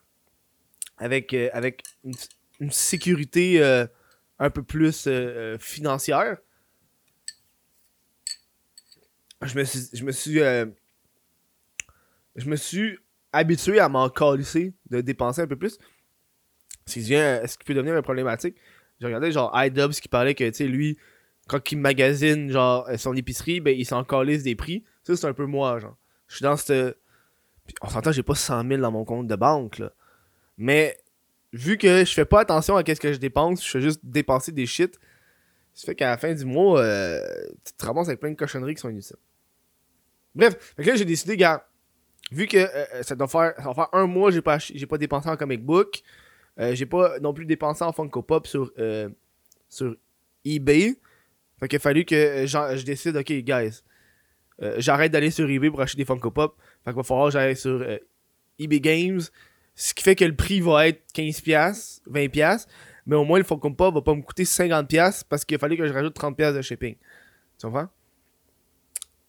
avec, 0.98 1.34
euh, 1.34 1.50
avec 1.52 1.82
une, 2.60 2.70
sécurité 2.70 3.62
euh, 3.62 3.86
un 4.38 4.50
peu 4.50 4.62
plus 4.62 5.08
financière, 5.58 6.38
je 9.42 9.58
me 9.58 9.64
suis. 9.64 9.88
Je 9.92 10.04
me 10.04 10.12
suis, 10.12 10.40
je 12.36 12.48
me 12.48 12.56
suis 12.56 12.98
habitué 13.32 13.80
à 13.80 13.88
m'en 13.88 14.08
calisser 14.08 14.74
de 14.90 15.00
dépenser 15.00 15.42
un 15.42 15.46
peu 15.46 15.56
plus. 15.56 15.78
Ce 16.86 16.94
qui 16.94 17.64
peut 17.64 17.74
devenir 17.74 17.96
une 17.96 18.02
problématique. 18.02 18.56
J'ai 19.00 19.06
regardé 19.06 19.32
genre 19.32 19.52
iDubbbz 19.54 20.00
qui 20.00 20.08
parlait 20.08 20.34
que, 20.34 20.48
tu 20.48 20.54
sais, 20.54 20.66
lui, 20.66 20.96
quand 21.48 21.70
il 21.70 21.78
magasine 21.78 22.50
genre 22.50 22.88
son 22.96 23.14
épicerie, 23.14 23.60
ben 23.60 23.76
il 23.76 23.84
s'en 23.84 24.04
calisse 24.04 24.42
des 24.42 24.54
prix. 24.54 24.84
Ça 25.04 25.16
c'est 25.16 25.26
un 25.26 25.34
peu 25.34 25.46
moi 25.46 25.78
genre. 25.78 25.96
Je 26.28 26.36
suis 26.36 26.42
dans 26.42 26.56
cette 26.56 26.96
on 27.82 27.88
s'entend, 27.88 28.12
j'ai 28.12 28.22
pas 28.22 28.34
100 28.34 28.68
000 28.68 28.80
dans 28.80 28.92
mon 28.92 29.04
compte 29.04 29.26
de 29.26 29.36
banque 29.36 29.78
là. 29.78 29.92
Mais 30.56 30.96
vu 31.52 31.78
que 31.78 32.04
je 32.04 32.12
fais 32.12 32.24
pas 32.24 32.40
attention 32.40 32.76
à 32.76 32.82
qu'est-ce 32.82 33.00
que 33.00 33.12
je 33.12 33.18
dépense, 33.18 33.64
je 33.64 33.70
fais 33.70 33.80
juste 33.80 34.00
dépenser 34.02 34.52
des 34.52 34.66
shit. 34.66 34.98
Ça 35.74 35.86
fait 35.86 35.94
qu'à 35.94 36.10
la 36.10 36.18
fin 36.18 36.32
du 36.32 36.44
mois, 36.44 36.80
euh, 36.80 37.20
tu 37.64 37.72
te 37.74 37.84
ramasses 37.84 38.08
avec 38.08 38.20
plein 38.20 38.30
de 38.30 38.36
cochonneries 38.36 38.74
qui 38.74 38.80
sont 38.80 38.88
inutiles. 38.88 39.16
Bref, 40.34 40.74
là 40.78 40.96
j'ai 40.96 41.04
décidé, 41.04 41.36
gars, 41.36 41.66
vu 42.30 42.46
que 42.46 42.56
euh, 42.56 43.02
ça 43.02 43.14
doit 43.14 43.28
faire 43.28 43.54
ça 43.56 43.64
va 43.64 43.74
faire 43.74 43.88
un 43.92 44.06
mois 44.06 44.30
j'ai 44.30 44.42
pas 44.42 44.58
j'ai 44.58 44.86
pas 44.86 44.98
dépensé 44.98 45.28
en 45.28 45.36
comic 45.36 45.64
book, 45.64 46.02
euh, 46.58 46.74
j'ai 46.74 46.86
pas 46.86 47.18
non 47.20 47.32
plus 47.32 47.46
dépensé 47.46 47.84
en 47.84 47.92
Funko 47.92 48.22
Pop 48.22 48.46
sur 48.46 48.72
sur 49.68 49.96
eBay. 50.44 50.96
Fait 51.58 51.68
qu'il 51.68 51.76
a 51.76 51.80
fallu 51.80 52.04
que 52.04 52.14
euh, 52.14 52.46
je 52.46 52.84
décide, 52.84 53.16
ok, 53.16 53.32
guys, 53.32 53.82
euh, 54.62 54.76
j'arrête 54.78 55.12
d'aller 55.12 55.30
sur 55.30 55.48
eBay 55.48 55.70
pour 55.70 55.80
acheter 55.80 55.98
des 55.98 56.04
Funko 56.04 56.30
Pop. 56.30 56.56
Fait 56.84 56.90
qu'il 56.90 56.96
va 56.96 57.02
falloir 57.02 57.26
que 57.28 57.32
j'aille 57.32 57.56
sur 57.56 57.80
euh, 57.82 57.98
eBay 58.58 58.80
Games. 58.80 59.22
Ce 59.76 59.92
qui 59.92 60.02
fait 60.02 60.16
que 60.16 60.24
le 60.24 60.34
prix 60.34 60.60
va 60.60 60.88
être 60.88 61.02
15$, 61.14 62.00
20$. 62.10 62.66
Mais 63.06 63.14
au 63.14 63.24
moins, 63.24 63.38
le 63.38 63.44
Funko 63.44 63.70
Pop 63.70 63.94
va 63.94 64.00
pas 64.00 64.14
me 64.14 64.22
coûter 64.22 64.44
50$ 64.44 65.22
parce 65.28 65.44
qu'il 65.44 65.54
a 65.54 65.58
fallu 65.58 65.76
que 65.76 65.86
je 65.86 65.92
rajoute 65.92 66.16
30$ 66.18 66.54
de 66.54 66.62
shipping. 66.62 66.96
Tu 67.58 67.66
comprends? 67.66 67.88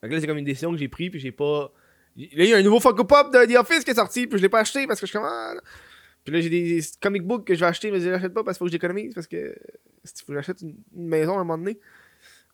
Que 0.02 0.08
là, 0.08 0.20
c'est 0.22 0.28
comme 0.28 0.38
une 0.38 0.46
décision 0.46 0.72
que 0.72 0.78
j'ai 0.78 0.88
prise, 0.88 1.12
puis 1.12 1.20
j'ai 1.20 1.32
pas. 1.32 1.72
Là, 2.16 2.26
il 2.44 2.50
y 2.50 2.54
a 2.54 2.58
un 2.58 2.64
nouveau 2.64 2.80
Funko 2.80 3.04
Pop 3.04 3.32
de 3.34 3.46
The 3.46 3.58
Office 3.58 3.84
qui 3.84 3.92
est 3.92 3.96
sorti, 3.96 4.26
puis 4.26 4.38
je 4.38 4.44
l'ai 4.44 4.50
pas 4.50 4.62
acheté 4.62 4.88
parce 4.88 5.00
que 5.00 5.06
je 5.06 5.12
comme. 5.12 5.26
Ah, 5.26 5.54
puis 6.24 6.34
là, 6.34 6.42
j'ai 6.42 6.50
des 6.50 6.82
comic 7.02 7.24
books 7.24 7.46
que 7.46 7.54
je 7.54 7.60
vais 7.60 7.68
acheter, 7.68 7.92
mais 7.92 8.00
je 8.00 8.10
les 8.10 8.14
achète 8.14 8.34
pas 8.34 8.44
parce 8.44 8.58
qu'il 8.58 8.60
faut 8.60 8.66
que 8.66 8.72
j'économise, 8.72 9.14
parce 9.14 9.28
que. 9.28 9.56
Faut 10.26 10.28
que 10.28 10.34
j'achète 10.34 10.62
une 10.62 10.78
maison 10.94 11.38
à 11.38 11.42
un 11.42 11.44
moment 11.44 11.58
donné. 11.58 11.80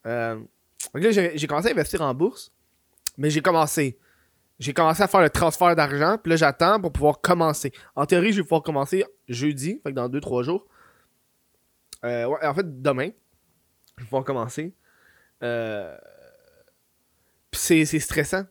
Euh, 0.06 0.36
donc 0.94 1.04
là, 1.04 1.12
j'ai 1.12 1.48
commencé 1.48 1.70
à 1.70 1.72
investir 1.72 2.02
en 2.02 2.14
bourse, 2.14 2.52
mais 3.18 3.30
j'ai 3.30 3.42
commencé. 3.42 3.98
J'ai 4.64 4.74
commencé 4.74 5.04
à 5.04 5.08
faire 5.08 5.20
le 5.20 5.30
transfert 5.30 5.76
d'argent, 5.76 6.18
puis 6.18 6.30
là, 6.30 6.36
j'attends 6.38 6.80
pour 6.80 6.94
pouvoir 6.94 7.20
commencer. 7.20 7.74
En 7.98 8.06
théorie, 8.06 8.32
je 8.32 8.38
vais 8.38 8.44
pouvoir 8.44 8.64
commencer 8.64 9.04
jeudi, 9.28 9.82
fait 9.84 9.90
que 9.90 9.96
dans 9.96 10.08
2-3 10.08 10.44
jours. 10.44 10.66
Euh, 12.06 12.28
ouais, 12.28 12.46
en 12.46 12.54
fait, 12.54 12.82
demain, 12.82 13.10
je 13.98 14.04
vais 14.04 14.06
pouvoir 14.06 14.24
commencer. 14.24 14.74
Euh, 15.44 15.98
c'est 17.52 17.84
stressant. 17.86 18.46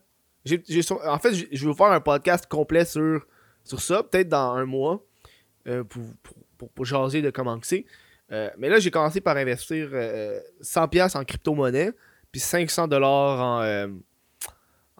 en 0.45 1.19
fait, 1.19 1.33
je 1.33 1.67
vais 1.67 1.73
faire 1.73 1.91
un 1.91 1.99
podcast 1.99 2.45
complet 2.45 2.85
sur, 2.85 3.25
sur 3.63 3.81
ça, 3.81 4.03
peut-être 4.03 4.29
dans 4.29 4.51
un 4.51 4.65
mois, 4.65 5.03
euh, 5.67 5.83
pour, 5.83 6.03
pour, 6.57 6.69
pour, 6.69 6.85
jaser 6.85 7.23
de 7.23 7.31
comment 7.31 7.57
c'est. 7.63 7.85
Euh, 8.31 8.51
mais 8.59 8.69
là, 8.69 8.77
j'ai 8.77 8.91
commencé 8.91 9.19
par 9.19 9.35
investir 9.35 9.89
100$ 9.89 9.95
euh, 9.95 11.19
en 11.19 11.23
crypto-monnaie, 11.23 11.91
puis 12.31 12.39
500$ 12.39 13.03
en, 13.03 13.89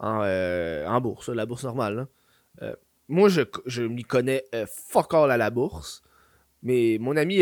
euh, 0.04 0.86
en, 0.88 1.02
bourse, 1.02 1.30
la 1.30 1.46
bourse 1.46 1.64
normale. 1.64 2.08
moi, 3.08 3.30
je, 3.30 3.42
je 3.66 3.84
m'y 3.84 4.04
connais 4.04 4.46
fuck 4.68 5.14
all 5.14 5.32
à 5.32 5.38
la 5.38 5.50
bourse. 5.50 6.04
Mais 6.64 6.98
mon 7.00 7.18
ami, 7.18 7.42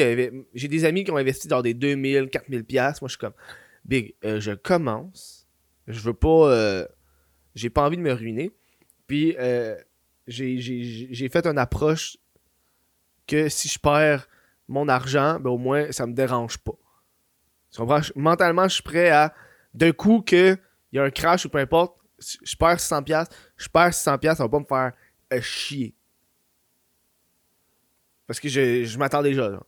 j'ai 0.56 0.68
des 0.68 0.84
amis 0.86 1.04
qui 1.04 1.12
ont 1.12 1.18
investi 1.18 1.48
dans 1.48 1.62
des 1.62 1.76
2000, 1.76 2.30
4000 2.30 2.64
pièces. 2.66 3.02
Moi, 3.02 3.08
je 3.08 3.12
suis 3.14 3.20
comme, 3.20 3.34
Big, 3.86 4.16
euh, 4.26 4.40
je 4.40 4.52
commence. 4.52 5.48
Je 5.88 6.00
veux 6.00 6.14
pas. 6.14 6.52
euh, 6.52 6.88
j'ai 7.56 7.70
pas 7.70 7.86
envie 7.86 7.98
de 7.98 8.02
me 8.02 8.14
ruiner. 8.14 8.52
Puis, 9.08 9.36
euh, 9.40 9.76
j'ai- 10.28 11.30
fait 11.30 11.46
une 11.46 11.58
approche 11.58 12.18
que 13.28 13.50
si 13.50 13.68
je 13.68 13.78
perds 13.80 14.28
mon 14.68 14.88
argent, 14.88 15.40
ben 15.40 15.50
au 15.50 15.58
moins, 15.58 15.92
ça 15.92 16.08
me 16.08 16.14
dérange 16.14 16.58
pas. 16.58 16.74
Mentalement, 18.16 18.68
je 18.68 18.76
suis 18.76 18.84
prêt 18.84 19.10
à, 19.10 19.34
d'un 19.74 19.92
coup, 19.92 20.22
que 20.22 20.58
il 20.92 20.98
y 20.98 21.00
a 21.00 21.04
un 21.04 21.12
crash 21.12 21.46
ou 21.46 21.50
peu 21.50 21.58
importe, 21.60 21.98
je 22.44 22.56
perds 22.56 22.78
600$, 22.78 23.04
piastres, 23.04 23.36
je 23.58 23.68
perds 23.70 23.90
600$, 23.92 24.18
piastres, 24.20 24.38
ça 24.38 24.44
va 24.44 24.50
pas 24.50 24.60
me 24.60 24.66
faire 24.66 24.92
euh, 25.34 25.42
chier. 25.42 25.94
Parce 28.28 28.40
que 28.40 28.48
je, 28.48 28.84
je 28.86 28.98
m'attends 28.98 29.22
déjà, 29.22 29.50
là. 29.50 29.62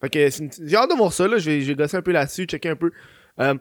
Fait 0.00 0.10
que 0.10 0.28
j'ai 0.66 0.76
hâte 0.76 0.90
de 0.90 0.96
voir 0.96 1.12
ça, 1.12 1.26
là. 1.28 1.38
Je 1.38 1.50
vais, 1.50 1.60
je 1.60 1.68
vais 1.68 1.74
gosser 1.76 1.96
un 1.96 2.02
peu 2.02 2.12
là-dessus, 2.12 2.44
checker 2.46 2.70
un 2.70 2.76
peu. 2.76 2.90
Euh, 3.40 3.54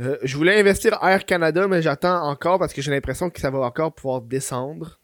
euh, 0.00 0.18
je 0.22 0.36
voulais 0.36 0.58
investir 0.58 0.98
Air 1.02 1.24
Canada, 1.24 1.68
mais 1.68 1.80
j'attends 1.80 2.28
encore 2.28 2.58
parce 2.58 2.72
que 2.72 2.82
j'ai 2.82 2.90
l'impression 2.90 3.30
que 3.30 3.40
ça 3.40 3.50
va 3.50 3.60
encore 3.60 3.94
pouvoir 3.94 4.20
descendre. 4.22 5.00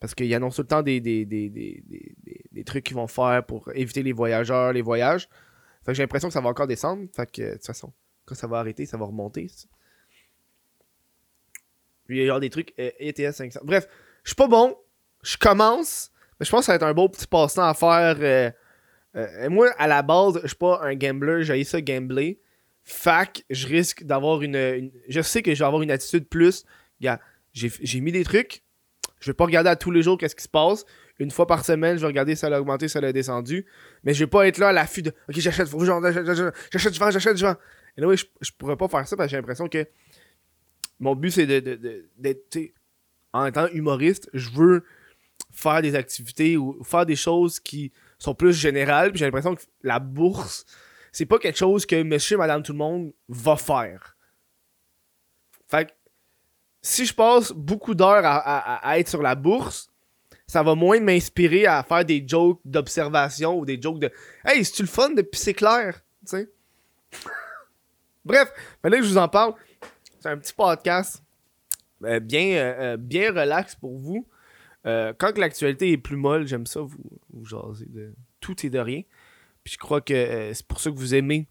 Parce 0.00 0.14
qu'ils 0.14 0.34
annoncent 0.34 0.56
tout 0.56 0.62
le 0.62 0.68
temps 0.68 0.82
des, 0.82 1.00
des, 1.00 1.24
des, 1.24 1.48
des- 1.48 1.82
des 2.50 2.64
trucs 2.64 2.84
qu'ils 2.84 2.96
vont 2.96 3.06
faire 3.06 3.44
pour 3.44 3.70
éviter 3.74 4.02
les 4.02 4.12
voyageurs, 4.12 4.72
les 4.72 4.82
voyages. 4.82 5.28
Fait 5.84 5.92
que 5.92 5.94
j'ai 5.94 6.02
l'impression 6.02 6.28
que 6.28 6.34
ça 6.34 6.40
va 6.40 6.48
encore 6.48 6.66
descendre. 6.66 7.06
Fait 7.14 7.30
que, 7.30 7.42
de 7.42 7.52
toute 7.54 7.66
façon, 7.66 7.92
quand 8.24 8.34
ça 8.34 8.46
va 8.46 8.58
arrêter, 8.58 8.86
ça 8.86 8.96
va 8.96 9.04
remonter. 9.04 9.48
Il 12.08 12.16
y 12.16 12.22
a 12.22 12.26
genre 12.26 12.40
des 12.40 12.50
trucs 12.50 12.72
euh, 12.78 12.90
ETS 12.98 13.32
500. 13.32 13.60
Bref, 13.64 13.88
je 14.22 14.30
suis 14.30 14.36
pas 14.36 14.48
bon. 14.48 14.76
Je 15.22 15.36
commence. 15.36 16.10
Mais 16.38 16.46
je 16.46 16.50
pense 16.50 16.60
que 16.60 16.66
ça 16.66 16.72
va 16.72 16.76
être 16.76 16.82
un 16.82 16.94
beau 16.94 17.08
petit 17.08 17.26
passe-temps 17.26 17.66
à 17.66 17.74
faire. 17.74 18.16
euh, 18.20 18.50
euh, 19.16 19.50
moi, 19.50 19.70
à 19.78 19.86
la 19.86 20.02
base, 20.02 20.40
je 20.42 20.48
suis 20.48 20.56
pas 20.56 20.80
un 20.82 20.94
gambler. 20.94 21.44
J'ai 21.44 21.64
ça 21.64 21.80
gambler. 21.80 22.40
Fac, 22.82 23.44
je 23.48 23.66
risque 23.66 24.04
d'avoir 24.04 24.42
une, 24.42 24.90
Je 25.08 25.20
sais 25.22 25.42
que 25.42 25.54
je 25.54 25.58
vais 25.58 25.64
avoir 25.66 25.82
une 25.82 25.90
attitude 25.90 26.28
plus. 26.28 26.64
Gars, 27.00 27.20
j'ai 27.52 28.00
mis 28.00 28.12
des 28.12 28.24
trucs. 28.24 28.62
Je 29.20 29.30
vais 29.30 29.34
pas 29.34 29.44
regarder 29.44 29.70
à 29.70 29.76
tous 29.76 29.90
les 29.90 30.02
jours 30.02 30.18
qu'est-ce 30.18 30.36
qui 30.36 30.42
se 30.42 30.48
passe. 30.48 30.84
Une 31.18 31.30
fois 31.30 31.46
par 31.46 31.64
semaine, 31.64 31.96
je 31.96 32.02
vais 32.02 32.08
regarder 32.08 32.34
si 32.34 32.40
ça 32.40 32.48
a 32.48 32.60
augmenté, 32.60 32.88
si 32.88 32.92
ça 32.92 32.98
a 32.98 33.12
descendu. 33.12 33.64
Mais 34.02 34.12
je 34.12 34.24
vais 34.24 34.28
pas 34.28 34.46
être 34.46 34.58
là 34.58 34.68
à 34.68 34.72
l'affût 34.72 35.00
de 35.00 35.10
Ok, 35.28 35.36
j'achète, 35.38 35.68
j'achète, 35.68 36.26
j'achète, 36.26 36.54
j'achète, 36.72 36.94
je 36.94 37.10
j'achète, 37.10 37.36
je 37.38 37.46
vends. 37.46 37.56
Et 37.96 38.00
là, 38.00 38.08
oui, 38.08 38.16
je, 38.16 38.24
je 38.40 38.50
pourrais 38.56 38.76
pas 38.76 38.88
faire 38.88 39.06
ça 39.06 39.16
parce 39.16 39.26
que 39.26 39.30
j'ai 39.30 39.36
l'impression 39.36 39.68
que 39.68 39.86
mon 41.00 41.14
but 41.14 41.30
c'est 41.30 41.46
de, 41.46 41.60
de, 41.60 41.74
de- 41.76 42.08
d'être. 42.16 42.58
En 43.32 43.46
étant 43.46 43.66
humoriste, 43.68 44.30
je 44.32 44.48
veux 44.50 44.84
faire 45.50 45.82
des 45.82 45.96
activités 45.96 46.56
ou 46.56 46.82
faire 46.84 47.04
des 47.04 47.16
choses 47.16 47.58
qui 47.58 47.90
sont 48.18 48.34
plus 48.34 48.52
générales. 48.52 49.10
Puis 49.10 49.18
j'ai 49.18 49.24
l'impression 49.24 49.56
que 49.56 49.62
la 49.82 49.98
bourse, 49.98 50.64
c'est 51.10 51.26
pas 51.26 51.38
quelque 51.40 51.58
chose 51.58 51.84
que 51.84 52.00
monsieur, 52.04 52.36
madame, 52.36 52.62
tout 52.62 52.70
le 52.72 52.78
monde 52.78 53.12
va 53.28 53.56
faire. 53.56 54.16
Fait 55.66 55.86
que 55.86 55.92
si 56.80 57.06
je 57.06 57.14
passe 57.14 57.50
beaucoup 57.52 57.94
d'heures 57.94 58.24
à, 58.24 58.36
à- 58.36 58.88
à 58.88 58.98
être 59.00 59.08
sur 59.08 59.22
la 59.22 59.34
bourse, 59.34 59.90
ça 60.46 60.62
va 60.62 60.74
moins 60.76 61.00
m'inspirer 61.00 61.66
à 61.66 61.82
faire 61.82 62.04
des 62.04 62.22
jokes 62.26 62.60
d'observation 62.64 63.58
ou 63.58 63.64
des 63.64 63.80
jokes 63.80 63.98
de 63.98 64.12
Hey, 64.44 64.64
c'est-tu 64.64 64.82
le 64.82 64.88
fun 64.88 65.10
de 65.10 65.22
pisser 65.22 65.54
clair? 65.54 66.00
Tu 66.20 66.36
sais? 66.36 66.50
Bref, 68.24 68.52
fallait 68.82 68.98
que 68.98 69.04
je 69.04 69.10
vous 69.10 69.18
en 69.18 69.28
parle. 69.28 69.54
C'est 70.20 70.28
un 70.28 70.38
petit 70.38 70.54
podcast 70.54 71.22
euh, 72.04 72.20
bien, 72.20 72.56
euh, 72.56 72.74
euh, 72.78 72.96
bien 72.96 73.30
relax 73.30 73.74
pour 73.74 73.98
vous. 73.98 74.26
Quand 74.84 75.38
l'actualité 75.38 75.92
est 75.92 75.98
plus 75.98 76.16
molle, 76.16 76.46
j'aime 76.46 76.66
ça, 76.66 76.80
vous, 76.80 76.98
vous 77.30 77.44
jaser 77.46 77.86
de 77.86 78.12
tout 78.40 78.66
et 78.66 78.70
de 78.70 78.78
rien. 78.78 79.00
Puis 79.62 79.74
je 79.74 79.78
crois 79.78 80.02
que 80.02 80.52
c'est 80.52 80.66
pour 80.66 80.78
ça 80.78 80.90
que 80.90 80.96
vous 80.96 81.14
aimez 81.14 81.48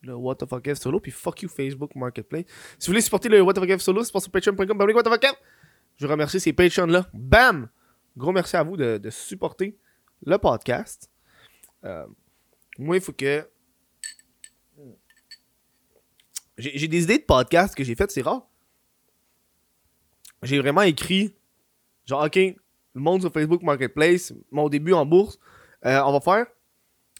le 0.00 0.14
What 0.14 0.36
the 0.36 0.48
fuck 0.48 0.66
solo. 0.74 0.98
Puis 0.98 1.12
fuck 1.12 1.42
you 1.42 1.48
Facebook 1.50 1.94
Marketplace. 1.94 2.46
Si 2.78 2.86
vous 2.86 2.92
voulez 2.92 3.02
supporter 3.02 3.28
le 3.28 3.42
What 3.42 3.52
the 3.52 3.60
fuck 3.60 3.80
solo, 3.82 4.02
c'est 4.02 4.18
sur 4.18 4.30
patreon.com. 4.30 4.78
Je 5.98 6.06
veux 6.06 6.10
remercier 6.10 6.40
ces 6.40 6.54
Patreons-là. 6.54 7.06
Bam! 7.12 7.68
Gros 8.16 8.32
merci 8.32 8.56
à 8.56 8.62
vous 8.62 8.78
de, 8.78 9.10
supporter 9.10 9.76
le 10.24 10.38
podcast. 10.38 11.10
Moi, 12.78 12.96
il 12.96 13.02
faut 13.02 13.12
que. 13.12 13.46
J'ai 16.56 16.88
des 16.88 17.02
idées 17.02 17.18
de 17.18 17.24
podcast 17.24 17.74
que 17.74 17.82
j'ai 17.82 17.94
faites, 17.94 18.10
c'est 18.10 18.22
rare. 18.22 18.46
J'ai 20.42 20.58
vraiment 20.58 20.82
écrit, 20.82 21.34
genre, 22.06 22.24
ok, 22.24 22.36
le 22.36 22.54
monde 22.94 23.22
sur 23.22 23.32
Facebook 23.32 23.62
Marketplace, 23.62 24.32
mon 24.50 24.68
début 24.68 24.92
en 24.92 25.04
bourse, 25.04 25.38
euh, 25.84 26.00
on 26.04 26.12
va 26.12 26.20
faire. 26.20 26.46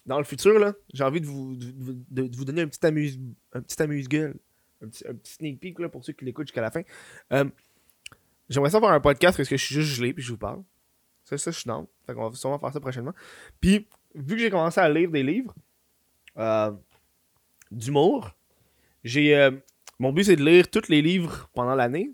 Dans 0.06 0.18
le 0.18 0.24
futur, 0.24 0.58
là, 0.58 0.74
j'ai 0.92 1.02
envie 1.02 1.20
de 1.20 1.26
vous, 1.26 1.56
de, 1.56 2.36
vous 2.36 2.44
donner 2.44 2.62
un 2.62 2.68
petit 2.68 2.84
amuse 2.86 3.18
un 3.52 3.62
petit 3.62 3.82
amuse-gueule. 3.82 4.36
Un 4.82 4.88
petit, 4.88 5.32
sneak 5.32 5.60
peek 5.60 5.78
là, 5.78 5.88
pour 5.88 6.04
ceux 6.04 6.12
qui 6.12 6.26
l'écoutent 6.26 6.46
jusqu'à 6.46 6.60
la 6.60 6.70
fin. 6.70 6.82
Euh, 7.32 7.44
J'aimerais 8.48 8.70
ça 8.70 8.80
faire 8.80 8.90
un 8.90 9.00
podcast 9.00 9.36
parce 9.36 9.48
que 9.48 9.56
je 9.56 9.64
suis 9.64 9.74
juste 9.74 9.94
gelé 9.94 10.12
puis 10.12 10.22
je 10.22 10.32
vous 10.32 10.38
parle. 10.38 10.62
Ça, 11.24 11.38
ça, 11.38 11.50
je 11.50 11.58
suis 11.58 11.66
down. 11.66 11.86
Fait 12.06 12.14
qu'on 12.14 12.28
va 12.28 12.36
sûrement 12.36 12.58
faire 12.58 12.72
ça 12.72 12.80
prochainement. 12.80 13.14
Puis, 13.60 13.88
vu 14.14 14.36
que 14.36 14.42
j'ai 14.42 14.50
commencé 14.50 14.78
à 14.80 14.88
lire 14.88 15.10
des 15.10 15.22
livres 15.22 15.54
euh, 16.36 16.70
d'humour, 17.70 18.36
j'ai. 19.04 19.36
euh, 19.36 19.50
mon 20.00 20.12
but, 20.12 20.24
c'est 20.24 20.36
de 20.36 20.44
lire 20.44 20.68
tous 20.70 20.88
les 20.88 21.02
livres 21.02 21.48
pendant 21.54 21.74
l'année. 21.74 22.10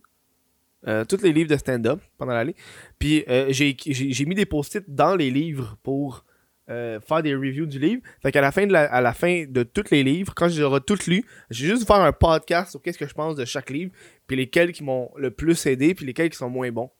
Euh, 0.87 1.05
tous 1.05 1.21
les 1.23 1.33
livres 1.33 1.51
de 1.51 1.57
stand-up 1.57 2.01
pendant 2.19 2.33
l'année. 2.33 2.55
Puis, 2.99 3.25
euh, 3.29 3.47
j'ai 3.51 3.77
j'ai- 3.87 4.13
j'ai 4.13 4.25
mis 4.25 4.35
des 4.35 4.47
post-it 4.47 4.85
dans 4.89 5.15
les 5.15 5.31
livres 5.31 5.77
pour 5.83 6.25
euh, 6.71 7.01
faire 7.01 7.23
des 7.23 7.35
reviews 7.35 7.67
du 7.67 7.79
livre. 7.79 8.01
Fait 8.23 8.31
qu'à 8.33 8.41
la 8.41 8.53
fin 8.53 8.67
de 8.67 8.73
la, 8.73 8.85
à 8.85 9.01
la 9.01 9.13
fin 9.13 9.45
de 9.49 9.63
tous 9.63 9.91
les 9.91 10.03
livres, 10.05 10.33
quand 10.35 10.49
j'aurai 10.49 10.81
tout 10.81 10.97
lu, 11.07 11.25
je 11.51 11.65
vais 11.67 11.71
juste 11.75 11.87
faire 11.87 11.97
un 12.01 12.13
podcast 12.13 12.71
sur 12.71 12.81
qu'est-ce 12.81 12.97
que 12.99 13.07
je 13.09 13.13
pense 13.15 13.35
de 13.35 13.45
chaque 13.45 13.71
livre, 13.71 13.93
puis 14.27 14.37
lesquels 14.37 14.73
qui 14.73 14.83
m'ont 14.85 15.11
le 15.17 15.31
plus 15.31 15.67
aidé, 15.67 15.95
puis 15.95 16.07
lesquels 16.07 16.31
qui 16.31 16.37
sont 16.39 16.49
moins 16.49 16.71
bons. 16.71 16.91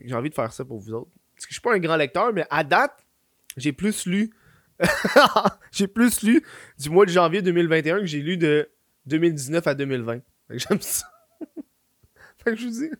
J'ai 0.00 0.14
envie 0.14 0.30
de 0.30 0.34
faire 0.34 0.52
ça 0.52 0.64
pour 0.64 0.78
vous 0.80 0.92
autres. 0.94 1.10
Parce 1.36 1.44
que 1.46 1.50
je 1.50 1.54
suis 1.54 1.60
pas 1.60 1.74
un 1.74 1.78
grand 1.78 1.96
lecteur, 1.96 2.32
mais 2.32 2.46
à 2.50 2.64
date, 2.64 2.92
j'ai 3.56 3.72
plus 3.72 4.06
lu. 4.06 4.30
j'ai 5.70 5.86
plus 5.86 6.22
lu 6.22 6.42
du 6.78 6.90
mois 6.90 7.04
de 7.06 7.10
janvier 7.10 7.42
2021 7.42 8.00
que 8.00 8.06
j'ai 8.06 8.20
lu 8.20 8.36
de 8.36 8.68
2019 9.06 9.66
à 9.66 9.74
2020. 9.74 10.14
Fait 10.14 10.22
que 10.48 10.58
j'aime 10.58 10.80
ça. 10.80 11.06
fait 12.44 12.52
que 12.52 12.56
je 12.56 12.66
vous 12.66 12.70
dis. 12.70 12.90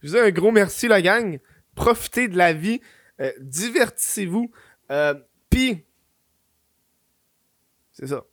Je 0.00 0.08
vous 0.08 0.14
dis 0.14 0.20
un 0.20 0.30
gros 0.30 0.52
merci, 0.52 0.88
la 0.88 1.02
gang. 1.02 1.38
Profitez 1.74 2.28
de 2.28 2.36
la 2.36 2.52
vie. 2.52 2.80
Euh, 3.20 3.32
divertissez-vous. 3.40 4.50
Euh, 4.90 5.14
Puis. 5.50 5.84
C'est 7.92 8.06
ça. 8.06 8.24